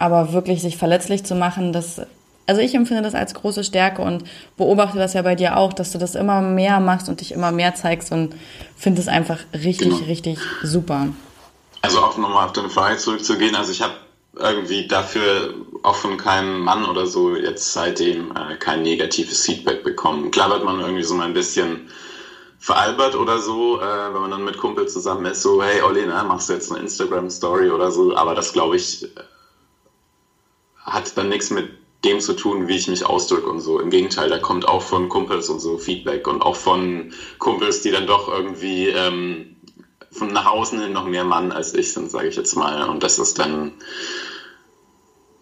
[0.00, 2.00] aber wirklich sich verletzlich zu machen, das
[2.46, 4.24] also ich empfinde das als große Stärke und
[4.56, 7.52] beobachte das ja bei dir auch, dass du das immer mehr machst und dich immer
[7.52, 8.34] mehr zeigst und
[8.76, 10.04] finde es einfach richtig, Genau.
[10.06, 11.06] richtig super.
[11.82, 13.54] Also auch nochmal auf deine Frage zurückzugehen.
[13.54, 13.92] Also ich habe
[14.36, 20.32] irgendwie dafür auch von keinem Mann oder so jetzt seitdem äh, kein negatives Feedback bekommen.
[20.32, 21.88] Klar wird man irgendwie so mal ein bisschen
[22.58, 26.24] veralbert oder so, äh, wenn man dann mit Kumpel zusammen ist, so, hey Olli, na,
[26.24, 29.08] machst du jetzt eine Instagram-Story oder so, aber das glaube ich äh,
[30.90, 31.70] hat dann nichts mit
[32.04, 33.78] dem zu tun, wie ich mich ausdrücke und so.
[33.78, 37.90] Im Gegenteil, da kommt auch von Kumpels und so Feedback und auch von Kumpels, die
[37.90, 39.56] dann doch irgendwie ähm,
[40.10, 42.88] von nach außen hin noch mehr Mann als ich sind, sage ich jetzt mal.
[42.88, 43.72] Und das ist dann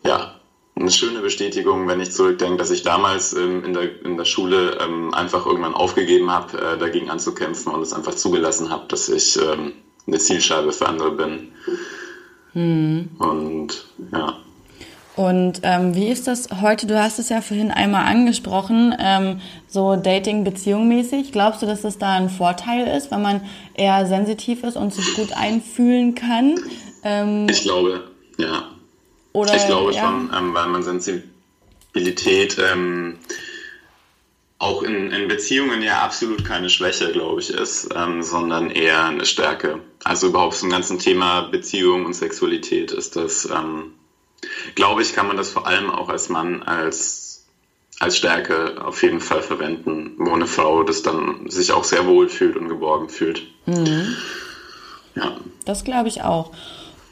[0.04, 0.34] ja
[0.74, 4.78] eine schöne Bestätigung, wenn ich zurückdenke, dass ich damals ähm, in, der, in der Schule
[4.80, 9.38] ähm, einfach irgendwann aufgegeben habe, äh, dagegen anzukämpfen und es einfach zugelassen habe, dass ich
[9.40, 9.72] ähm,
[10.06, 11.52] eine Zielscheibe für andere bin.
[13.18, 14.38] Und ja.
[15.18, 16.86] Und ähm, wie ist das heute?
[16.86, 21.32] Du hast es ja vorhin einmal angesprochen, ähm, so Dating-Beziehung mäßig.
[21.32, 23.40] Glaubst du, dass das da ein Vorteil ist, wenn man
[23.74, 26.60] eher sensitiv ist und sich gut einfühlen kann?
[27.02, 28.04] Ähm, Ich glaube,
[28.36, 28.68] ja.
[29.32, 33.18] oder, Ich glaube ja, schon, ähm, weil man Sensibilität ähm,
[34.60, 39.26] auch in, in Beziehungen ja absolut keine Schwäche, glaube ich, ist, ähm, sondern eher eine
[39.26, 39.80] Stärke.
[40.04, 43.94] Also überhaupt zum ganzen Thema Beziehung und Sexualität ist das, ähm,
[44.74, 47.44] glaube ich, kann man das vor allem auch als Mann als,
[47.98, 52.28] als Stärke auf jeden Fall verwenden, wo eine Frau das dann sich auch sehr wohl
[52.28, 53.42] fühlt und geborgen fühlt.
[55.14, 55.36] Ja.
[55.64, 56.52] Das glaube ich auch.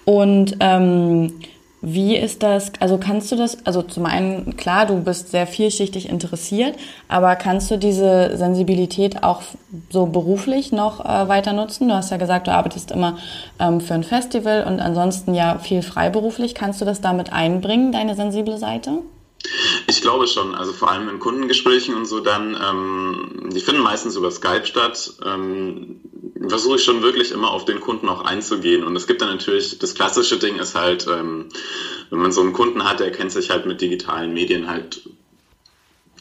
[0.05, 1.41] Und ähm,
[1.88, 6.09] wie ist das, also kannst du das, also zum einen, klar, du bist sehr vielschichtig
[6.09, 6.75] interessiert,
[7.07, 9.42] aber kannst du diese Sensibilität auch
[9.88, 11.87] so beruflich noch äh, weiter nutzen?
[11.87, 13.18] Du hast ja gesagt, du arbeitest immer
[13.61, 16.57] ähm, für ein Festival und ansonsten ja viel freiberuflich.
[16.57, 19.03] Kannst du das damit einbringen, deine sensible Seite?
[19.87, 24.16] Ich glaube schon, also vor allem in Kundengesprächen und so dann, ähm, die finden meistens
[24.16, 26.01] über Skype statt, ähm,
[26.49, 28.85] versuche ich schon wirklich immer auf den Kunden auch einzugehen.
[28.85, 31.49] Und es gibt dann natürlich, das klassische Ding ist halt, ähm,
[32.11, 35.03] wenn man so einen Kunden hat, der kennt sich halt mit digitalen Medien halt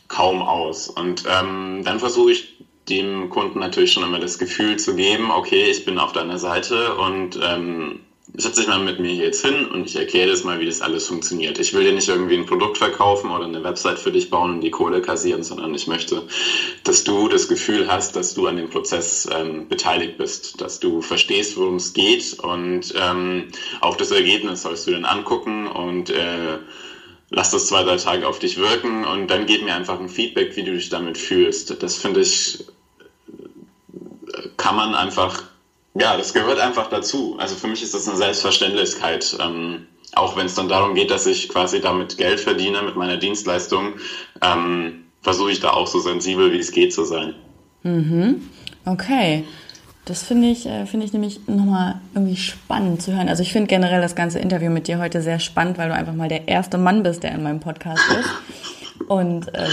[0.08, 0.90] kaum aus.
[0.90, 2.56] Und ähm, dann versuche ich
[2.90, 6.96] dem Kunden natürlich schon immer das Gefühl zu geben, okay, ich bin auf deiner Seite
[6.96, 8.00] und ähm,
[8.34, 11.08] setz dich mal mit mir jetzt hin und ich erkläre das mal, wie das alles
[11.08, 11.60] funktioniert.
[11.60, 14.62] Ich will dir nicht irgendwie ein Produkt verkaufen oder eine Website für dich bauen und
[14.62, 16.24] die Kohle kassieren, sondern ich möchte,
[16.84, 21.02] dass du das Gefühl hast, dass du an dem Prozess ähm, beteiligt bist, dass du
[21.02, 23.50] verstehst, worum es geht und ähm,
[23.82, 26.58] auch das Ergebnis sollst du dann angucken und äh,
[27.30, 30.56] lass das zwei, drei Tage auf dich wirken und dann gib mir einfach ein Feedback,
[30.56, 31.82] wie du dich damit fühlst.
[31.82, 32.66] Das finde ich,
[34.58, 35.44] kann man einfach,
[35.96, 37.38] ja, das gehört einfach dazu.
[37.40, 39.38] Also für mich ist das eine Selbstverständlichkeit.
[39.40, 43.18] Ähm, auch wenn es dann darum geht, dass ich quasi damit Geld verdiene mit meiner
[43.18, 43.96] Dienstleistung,
[44.42, 47.34] ähm, versuche ich da auch so sensibel wie es geht zu sein.
[48.86, 49.44] Okay.
[50.06, 53.28] Das finde ich, äh, finde ich nämlich nochmal irgendwie spannend zu hören.
[53.28, 56.14] Also ich finde generell das ganze Interview mit dir heute sehr spannend, weil du einfach
[56.14, 58.30] mal der erste Mann bist, der in meinem Podcast ist.
[59.08, 59.72] Und ähm,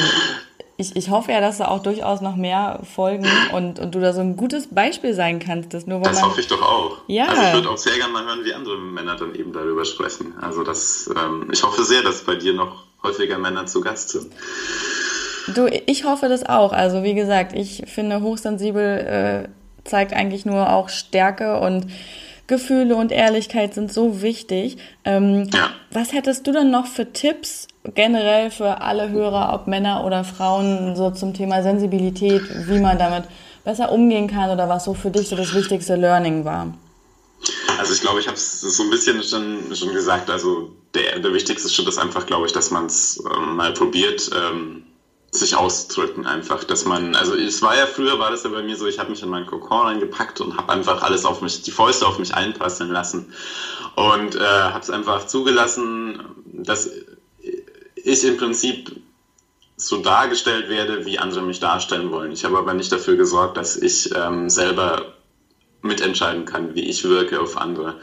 [0.77, 4.13] ich, ich hoffe ja, dass da auch durchaus noch mehr folgen und, und du da
[4.13, 5.75] so ein gutes Beispiel sein kannst.
[5.75, 6.99] Dass nur Das man, hoffe ich doch auch.
[7.07, 7.27] Ja.
[7.27, 10.35] Also ich würde auch sehr gerne mal hören, wie andere Männer dann eben darüber sprechen.
[10.41, 14.33] Also das, ähm, ich hoffe sehr, dass bei dir noch häufiger Männer zu Gast sind.
[15.55, 16.73] Du, ich hoffe das auch.
[16.73, 21.87] Also wie gesagt, ich finde hochsensibel äh, zeigt eigentlich nur auch Stärke und
[22.53, 24.77] Gefühle und Ehrlichkeit sind so wichtig.
[25.07, 25.71] Ähm, Ja.
[25.91, 30.95] Was hättest du denn noch für Tipps generell für alle Hörer, ob Männer oder Frauen,
[30.95, 33.25] so zum Thema Sensibilität, wie man damit
[33.65, 36.75] besser umgehen kann oder was so für dich so das wichtigste Learning war?
[37.79, 40.29] Also ich glaube, ich habe es so ein bisschen schon, schon gesagt.
[40.29, 44.31] Also der, der wichtigste Schritt ist einfach, glaube ich, dass man es ähm, mal probiert,
[44.37, 44.85] ähm,
[45.33, 48.77] sich auszudrücken einfach, dass man, also es war ja früher, war das ja bei mir
[48.77, 51.71] so, ich habe mich in meinen Kokon reingepackt und habe einfach alles auf mich, die
[51.71, 53.33] Fäuste auf mich einprasseln lassen
[53.97, 56.91] und äh, habe es einfach zugelassen, dass
[57.95, 58.95] ich im Prinzip
[59.77, 62.33] so dargestellt werde, wie andere mich darstellen wollen.
[62.33, 65.15] Ich habe aber nicht dafür gesorgt, dass ich ähm, selber
[65.81, 67.99] mitentscheiden kann, wie ich wirke auf andere.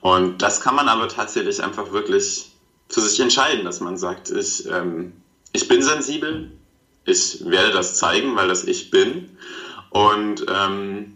[0.00, 2.50] Und das kann man aber tatsächlich einfach wirklich
[2.88, 5.12] für sich entscheiden, dass man sagt, ich, ähm,
[5.52, 6.50] ich bin sensibel,
[7.10, 9.36] ich werde das zeigen, weil das ich bin.
[9.90, 11.14] Und ähm,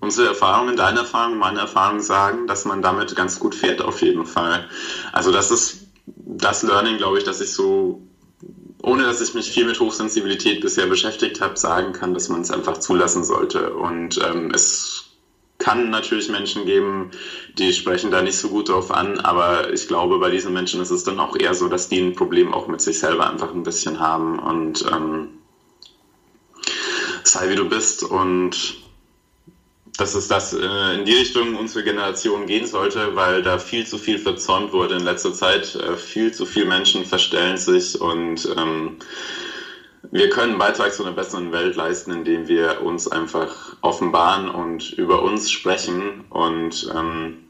[0.00, 4.26] unsere Erfahrungen, deine Erfahrungen, meine Erfahrungen sagen, dass man damit ganz gut fährt auf jeden
[4.26, 4.68] Fall.
[5.12, 8.00] Also das ist das Learning, glaube ich, dass ich so,
[8.82, 12.50] ohne dass ich mich viel mit Hochsensibilität bisher beschäftigt habe, sagen kann, dass man es
[12.50, 13.74] einfach zulassen sollte.
[13.74, 15.07] Und ähm, es
[15.58, 17.10] kann natürlich Menschen geben,
[17.58, 20.90] die sprechen da nicht so gut drauf an, aber ich glaube, bei diesen Menschen ist
[20.90, 23.64] es dann auch eher so, dass die ein Problem auch mit sich selber einfach ein
[23.64, 25.28] bisschen haben und ähm,
[27.24, 28.76] sei wie du bist und
[29.98, 33.98] dass es das äh, in die Richtung unsere Generation gehen sollte, weil da viel zu
[33.98, 35.74] viel verzornt wurde in letzter Zeit.
[35.74, 38.96] Äh, viel zu viele Menschen verstellen sich und ähm,
[40.10, 44.92] wir können einen Beitrag zu einer besseren Welt leisten, indem wir uns einfach offenbaren und
[44.92, 47.48] über uns sprechen und ähm,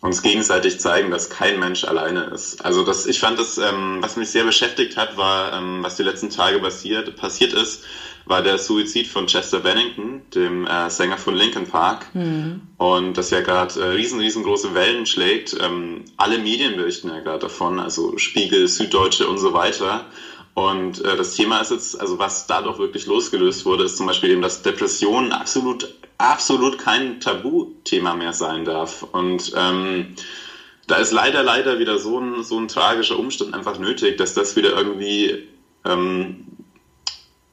[0.00, 2.64] uns gegenseitig zeigen, dass kein Mensch alleine ist.
[2.64, 6.04] Also das, ich fand das, ähm, was mich sehr beschäftigt hat, war, ähm, was die
[6.04, 7.84] letzten Tage passiert, passiert ist,
[8.24, 12.14] war der Suizid von Chester Bennington, dem äh, Sänger von Linkin Park.
[12.14, 12.60] Mhm.
[12.76, 15.56] Und das ja gerade äh, riesen, riesengroße Wellen schlägt.
[15.60, 20.06] Ähm, alle Medien berichten ja gerade davon, also Spiegel, Süddeutsche und so weiter.
[20.58, 24.30] Und äh, das Thema ist jetzt, also was dadurch wirklich losgelöst wurde, ist zum Beispiel
[24.30, 29.04] eben, dass Depression absolut, absolut kein Tabuthema mehr sein darf.
[29.12, 30.16] Und ähm,
[30.88, 34.56] da ist leider, leider wieder so ein, so ein tragischer Umstand einfach nötig, dass das
[34.56, 35.46] wieder irgendwie
[35.84, 36.44] ähm,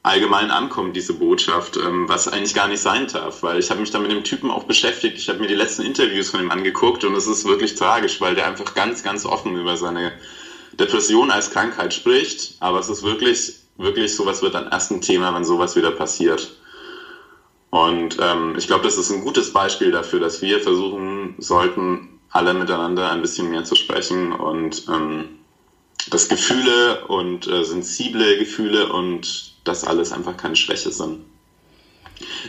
[0.02, 3.44] allgemein ankommt, diese Botschaft, ähm, was eigentlich gar nicht sein darf.
[3.44, 5.18] Weil ich habe mich da mit dem Typen auch beschäftigt.
[5.18, 8.34] Ich habe mir die letzten Interviews von ihm angeguckt und es ist wirklich tragisch, weil
[8.34, 10.10] der einfach ganz, ganz offen über seine
[10.78, 12.54] Depression als Krankheit spricht.
[12.60, 16.56] Aber es ist wirklich, wirklich sowas wird dann erst ein Thema, wenn sowas wieder passiert.
[17.70, 22.54] Und ähm, ich glaube, das ist ein gutes Beispiel dafür, dass wir versuchen sollten, alle
[22.54, 25.38] miteinander ein bisschen mehr zu sprechen und ähm,
[26.10, 31.24] dass Gefühle und äh, sensible Gefühle und das alles einfach keine Schwäche sind.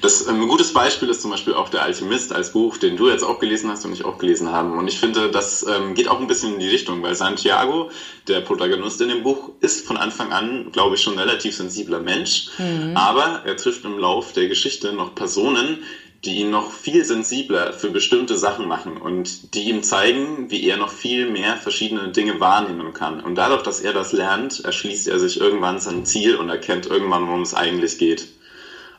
[0.02, 3.10] Das, ähm, ein gutes Beispiel ist zum Beispiel auch der Alchemist als Buch, den du
[3.10, 4.72] jetzt auch gelesen hast und ich auch gelesen habe.
[4.72, 7.90] Und ich finde, das ähm, geht auch ein bisschen in die Richtung, weil Santiago,
[8.28, 12.00] der Protagonist in dem Buch, ist von Anfang an, glaube ich, schon ein relativ sensibler
[12.00, 12.48] Mensch.
[12.58, 12.96] Mhm.
[12.96, 15.84] Aber er trifft im Lauf der Geschichte noch Personen,
[16.26, 20.78] die ihn noch viel sensibler für bestimmte Sachen machen und die ihm zeigen, wie er
[20.78, 23.20] noch viel mehr verschiedene Dinge wahrnehmen kann.
[23.22, 27.28] Und dadurch, dass er das lernt, erschließt er sich irgendwann sein Ziel und erkennt irgendwann,
[27.28, 28.28] worum es eigentlich geht.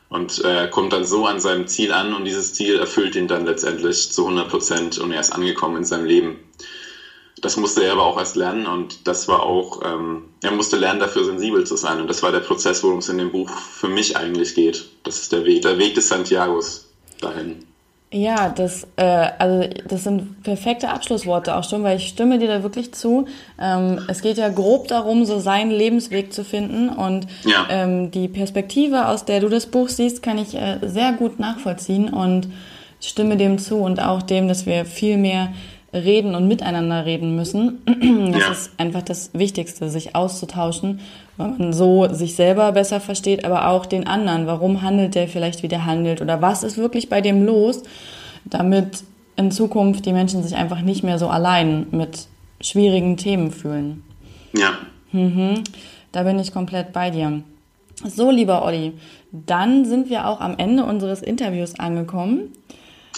[0.09, 3.45] Und er kommt dann so an seinem Ziel an und dieses Ziel erfüllt ihn dann
[3.45, 6.39] letztendlich zu 100 Prozent und er ist angekommen in seinem Leben.
[7.41, 10.99] Das musste er aber auch erst lernen und das war auch, ähm, er musste lernen,
[10.99, 12.01] dafür sensibel zu sein.
[12.01, 14.89] Und das war der Prozess, worum es in dem Buch für mich eigentlich geht.
[15.05, 16.89] Das ist der Weg, der Weg des Santiagos
[17.21, 17.68] dahin.
[18.11, 19.03] Ja, das, äh,
[19.39, 23.27] also das sind perfekte Abschlussworte auch schon, weil ich stimme dir da wirklich zu.
[23.61, 27.67] Ähm, es geht ja grob darum, so seinen Lebensweg zu finden und ja.
[27.69, 32.09] ähm, die Perspektive, aus der du das Buch siehst, kann ich äh, sehr gut nachvollziehen
[32.09, 32.49] und
[32.99, 35.51] stimme dem zu und auch dem, dass wir viel mehr
[35.93, 37.83] reden und miteinander reden müssen.
[38.33, 38.53] Das ja.
[38.53, 41.01] ist einfach das Wichtigste, sich auszutauschen,
[41.37, 44.47] weil man so sich selber besser versteht, aber auch den anderen.
[44.47, 47.83] Warum handelt der vielleicht, wie der handelt oder was ist wirklich bei dem los,
[48.45, 49.03] damit
[49.37, 52.27] in Zukunft die Menschen sich einfach nicht mehr so allein mit
[52.61, 54.03] schwierigen Themen fühlen.
[54.53, 54.73] Ja.
[55.13, 55.63] Mhm.
[56.13, 57.43] Da bin ich komplett bei dir.
[58.05, 58.93] So, lieber Olli,
[59.33, 62.53] dann sind wir auch am Ende unseres Interviews angekommen.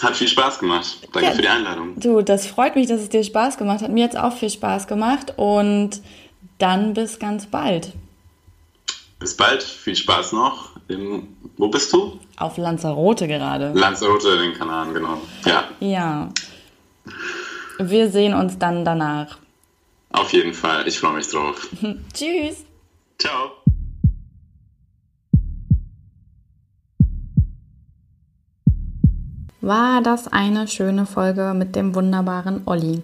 [0.01, 0.97] Hat viel Spaß gemacht.
[1.13, 1.99] Danke ja, für die Einladung.
[1.99, 3.91] Du, das freut mich, dass es dir Spaß gemacht hat.
[3.91, 6.01] Mir hat es auch viel Spaß gemacht und
[6.57, 7.93] dann bis ganz bald.
[9.19, 10.71] Bis bald, viel Spaß noch.
[10.87, 12.19] In, wo bist du?
[12.37, 13.71] Auf Lanzarote gerade.
[13.73, 15.21] Lanzarote in den Kanaren, genau.
[15.45, 15.65] Ja.
[15.79, 16.29] Ja.
[17.77, 19.37] Wir sehen uns dann danach.
[20.11, 21.69] Auf jeden Fall, ich freue mich drauf.
[22.13, 22.65] Tschüss.
[23.19, 23.60] Ciao.
[29.61, 33.03] War das eine schöne Folge mit dem wunderbaren Olli.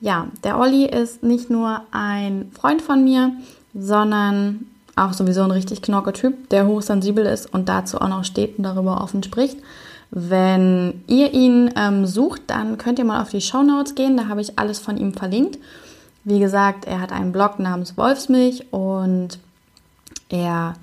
[0.00, 3.32] Ja, der Olli ist nicht nur ein Freund von mir,
[3.74, 8.58] sondern auch sowieso ein richtig knorke Typ, der hochsensibel ist und dazu auch noch steht
[8.58, 9.58] und darüber offen spricht.
[10.10, 14.28] Wenn ihr ihn ähm, sucht, dann könnt ihr mal auf die Show Notes gehen, da
[14.28, 15.58] habe ich alles von ihm verlinkt.
[16.24, 19.38] Wie gesagt, er hat einen Blog namens Wolfsmilch und
[20.28, 20.74] er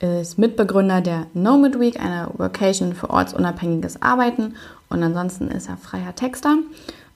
[0.00, 4.54] ist Mitbegründer der Nomad Week, einer Vocation für ortsunabhängiges Arbeiten.
[4.88, 6.56] Und ansonsten ist er freier Texter.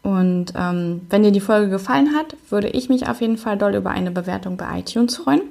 [0.02, 3.74] Und ähm, wenn dir die Folge gefallen hat, würde ich mich auf jeden Fall doll
[3.74, 5.42] über eine Bewertung bei iTunes freuen.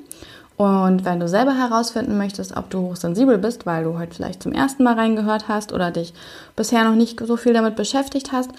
[0.58, 4.52] Und wenn du selber herausfinden möchtest, ob du hochsensibel bist, weil du heute vielleicht zum
[4.52, 6.14] ersten Mal reingehört hast oder dich
[6.56, 8.50] bisher noch nicht so viel damit beschäftigt hast,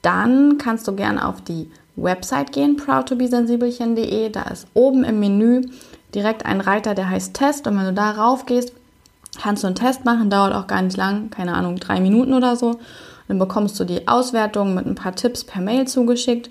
[0.00, 4.30] dann kannst du gerne auf die Website gehen, proudtobesensibelchen.de.
[4.30, 5.62] Da ist oben im Menü
[6.14, 7.66] direkt ein Reiter, der heißt Test.
[7.66, 8.72] Und wenn du da rauf gehst,
[9.40, 10.30] kannst du einen Test machen.
[10.30, 12.80] Dauert auch gar nicht lang, keine Ahnung, drei Minuten oder so.
[13.28, 16.50] Dann bekommst du die Auswertung mit ein paar Tipps per Mail zugeschickt.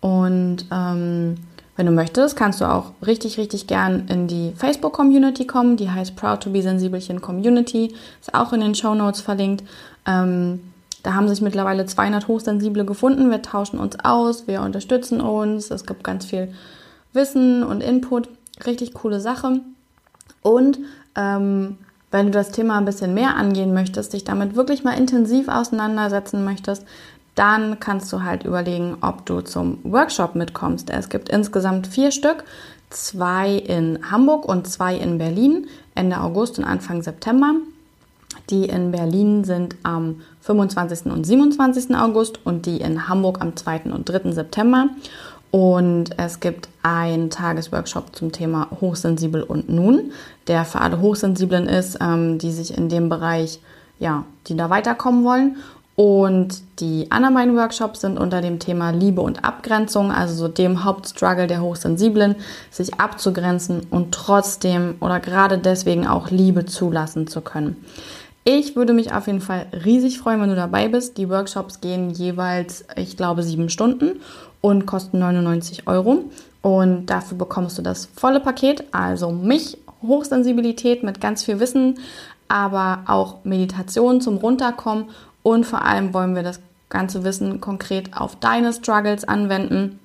[0.00, 1.36] Und ähm,
[1.76, 5.76] wenn du möchtest, kannst du auch richtig, richtig gern in die Facebook-Community kommen.
[5.76, 7.94] Die heißt Proud to be Sensibelchen Community.
[8.20, 9.64] Ist auch in den Show Notes verlinkt.
[10.06, 10.60] Ähm,
[11.02, 13.30] da haben sich mittlerweile 200 Hochsensible gefunden.
[13.30, 15.70] Wir tauschen uns aus, wir unterstützen uns.
[15.70, 16.52] Es gibt ganz viel
[17.12, 18.28] Wissen und Input.
[18.66, 19.60] Richtig coole Sache.
[20.42, 20.78] Und
[21.14, 21.78] ähm,
[22.10, 26.44] wenn du das Thema ein bisschen mehr angehen möchtest, dich damit wirklich mal intensiv auseinandersetzen
[26.44, 26.84] möchtest,
[27.34, 30.90] dann kannst du halt überlegen, ob du zum Workshop mitkommst.
[30.90, 32.44] Es gibt insgesamt vier Stück,
[32.90, 37.54] zwei in Hamburg und zwei in Berlin, Ende August und Anfang September.
[38.50, 41.06] Die in Berlin sind am 25.
[41.06, 41.94] und 27.
[41.96, 43.92] August und die in Hamburg am 2.
[43.92, 44.32] und 3.
[44.32, 44.88] September.
[45.52, 50.10] Und es gibt einen Tagesworkshop zum Thema Hochsensibel und Nun,
[50.46, 53.60] der für alle Hochsensiblen ist, ähm, die sich in dem Bereich,
[53.98, 55.56] ja, die da weiterkommen wollen.
[55.94, 60.84] Und die anderen beiden Workshops sind unter dem Thema Liebe und Abgrenzung, also so dem
[60.84, 62.36] Hauptstruggle der Hochsensiblen,
[62.70, 67.76] sich abzugrenzen und trotzdem oder gerade deswegen auch Liebe zulassen zu können.
[68.44, 71.16] Ich würde mich auf jeden Fall riesig freuen, wenn du dabei bist.
[71.16, 74.20] Die Workshops gehen jeweils, ich glaube, sieben Stunden
[74.60, 76.24] und kosten 99 Euro.
[76.60, 81.98] Und dafür bekommst du das volle Paket, also mich, Hochsensibilität mit ganz viel Wissen,
[82.48, 85.06] aber auch Meditation zum Runterkommen
[85.42, 89.98] und vor allem wollen wir das ganze Wissen konkret auf deine Struggles anwenden,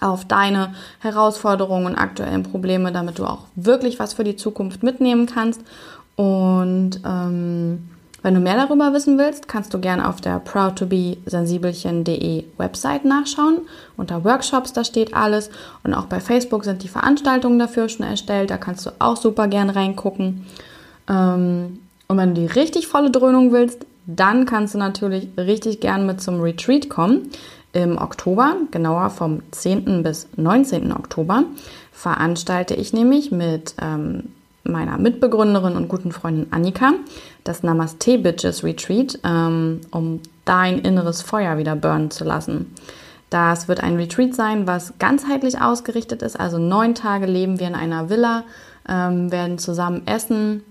[0.00, 5.26] auf deine Herausforderungen und aktuellen Probleme, damit du auch wirklich was für die Zukunft mitnehmen
[5.26, 5.60] kannst.
[6.20, 7.88] Und ähm,
[8.20, 13.62] wenn du mehr darüber wissen willst, kannst du gerne auf der proudtobesensibelchen.de Website nachschauen.
[13.96, 15.48] Unter Workshops, da steht alles.
[15.82, 18.50] Und auch bei Facebook sind die Veranstaltungen dafür schon erstellt.
[18.50, 20.44] Da kannst du auch super gern reingucken.
[21.08, 26.04] Ähm, und wenn du die richtig volle Dröhnung willst, dann kannst du natürlich richtig gern
[26.04, 27.30] mit zum Retreat kommen.
[27.72, 30.02] Im Oktober, genauer vom 10.
[30.02, 30.92] bis 19.
[30.92, 31.44] Oktober,
[31.92, 34.24] veranstalte ich nämlich mit ähm,
[34.64, 36.92] meiner Mitbegründerin und guten Freundin Annika
[37.44, 42.74] das Namaste Bitches Retreat, ähm, um dein inneres Feuer wieder burnen zu lassen.
[43.30, 46.38] Das wird ein Retreat sein, was ganzheitlich ausgerichtet ist.
[46.38, 48.44] Also neun Tage leben wir in einer Villa,
[48.88, 50.64] ähm, werden zusammen essen.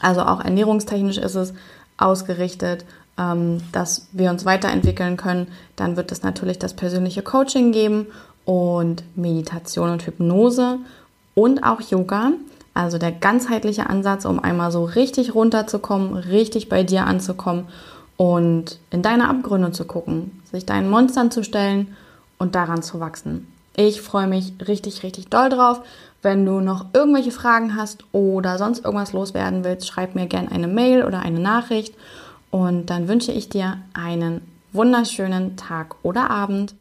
[0.00, 1.52] Also auch ernährungstechnisch ist es
[1.98, 2.86] ausgerichtet,
[3.18, 5.48] ähm, dass wir uns weiterentwickeln können.
[5.76, 8.06] Dann wird es natürlich das persönliche Coaching geben
[8.46, 10.78] und Meditation und Hypnose
[11.34, 12.32] und auch Yoga.
[12.74, 17.66] Also der ganzheitliche Ansatz, um einmal so richtig runterzukommen, richtig bei dir anzukommen
[18.16, 21.96] und in deine Abgründe zu gucken, sich deinen Monstern zu stellen
[22.38, 23.46] und daran zu wachsen.
[23.76, 25.80] Ich freue mich richtig, richtig doll drauf.
[26.22, 30.68] Wenn du noch irgendwelche Fragen hast oder sonst irgendwas loswerden willst, schreib mir gerne eine
[30.68, 31.94] Mail oder eine Nachricht.
[32.50, 34.42] Und dann wünsche ich dir einen
[34.72, 36.74] wunderschönen Tag oder Abend.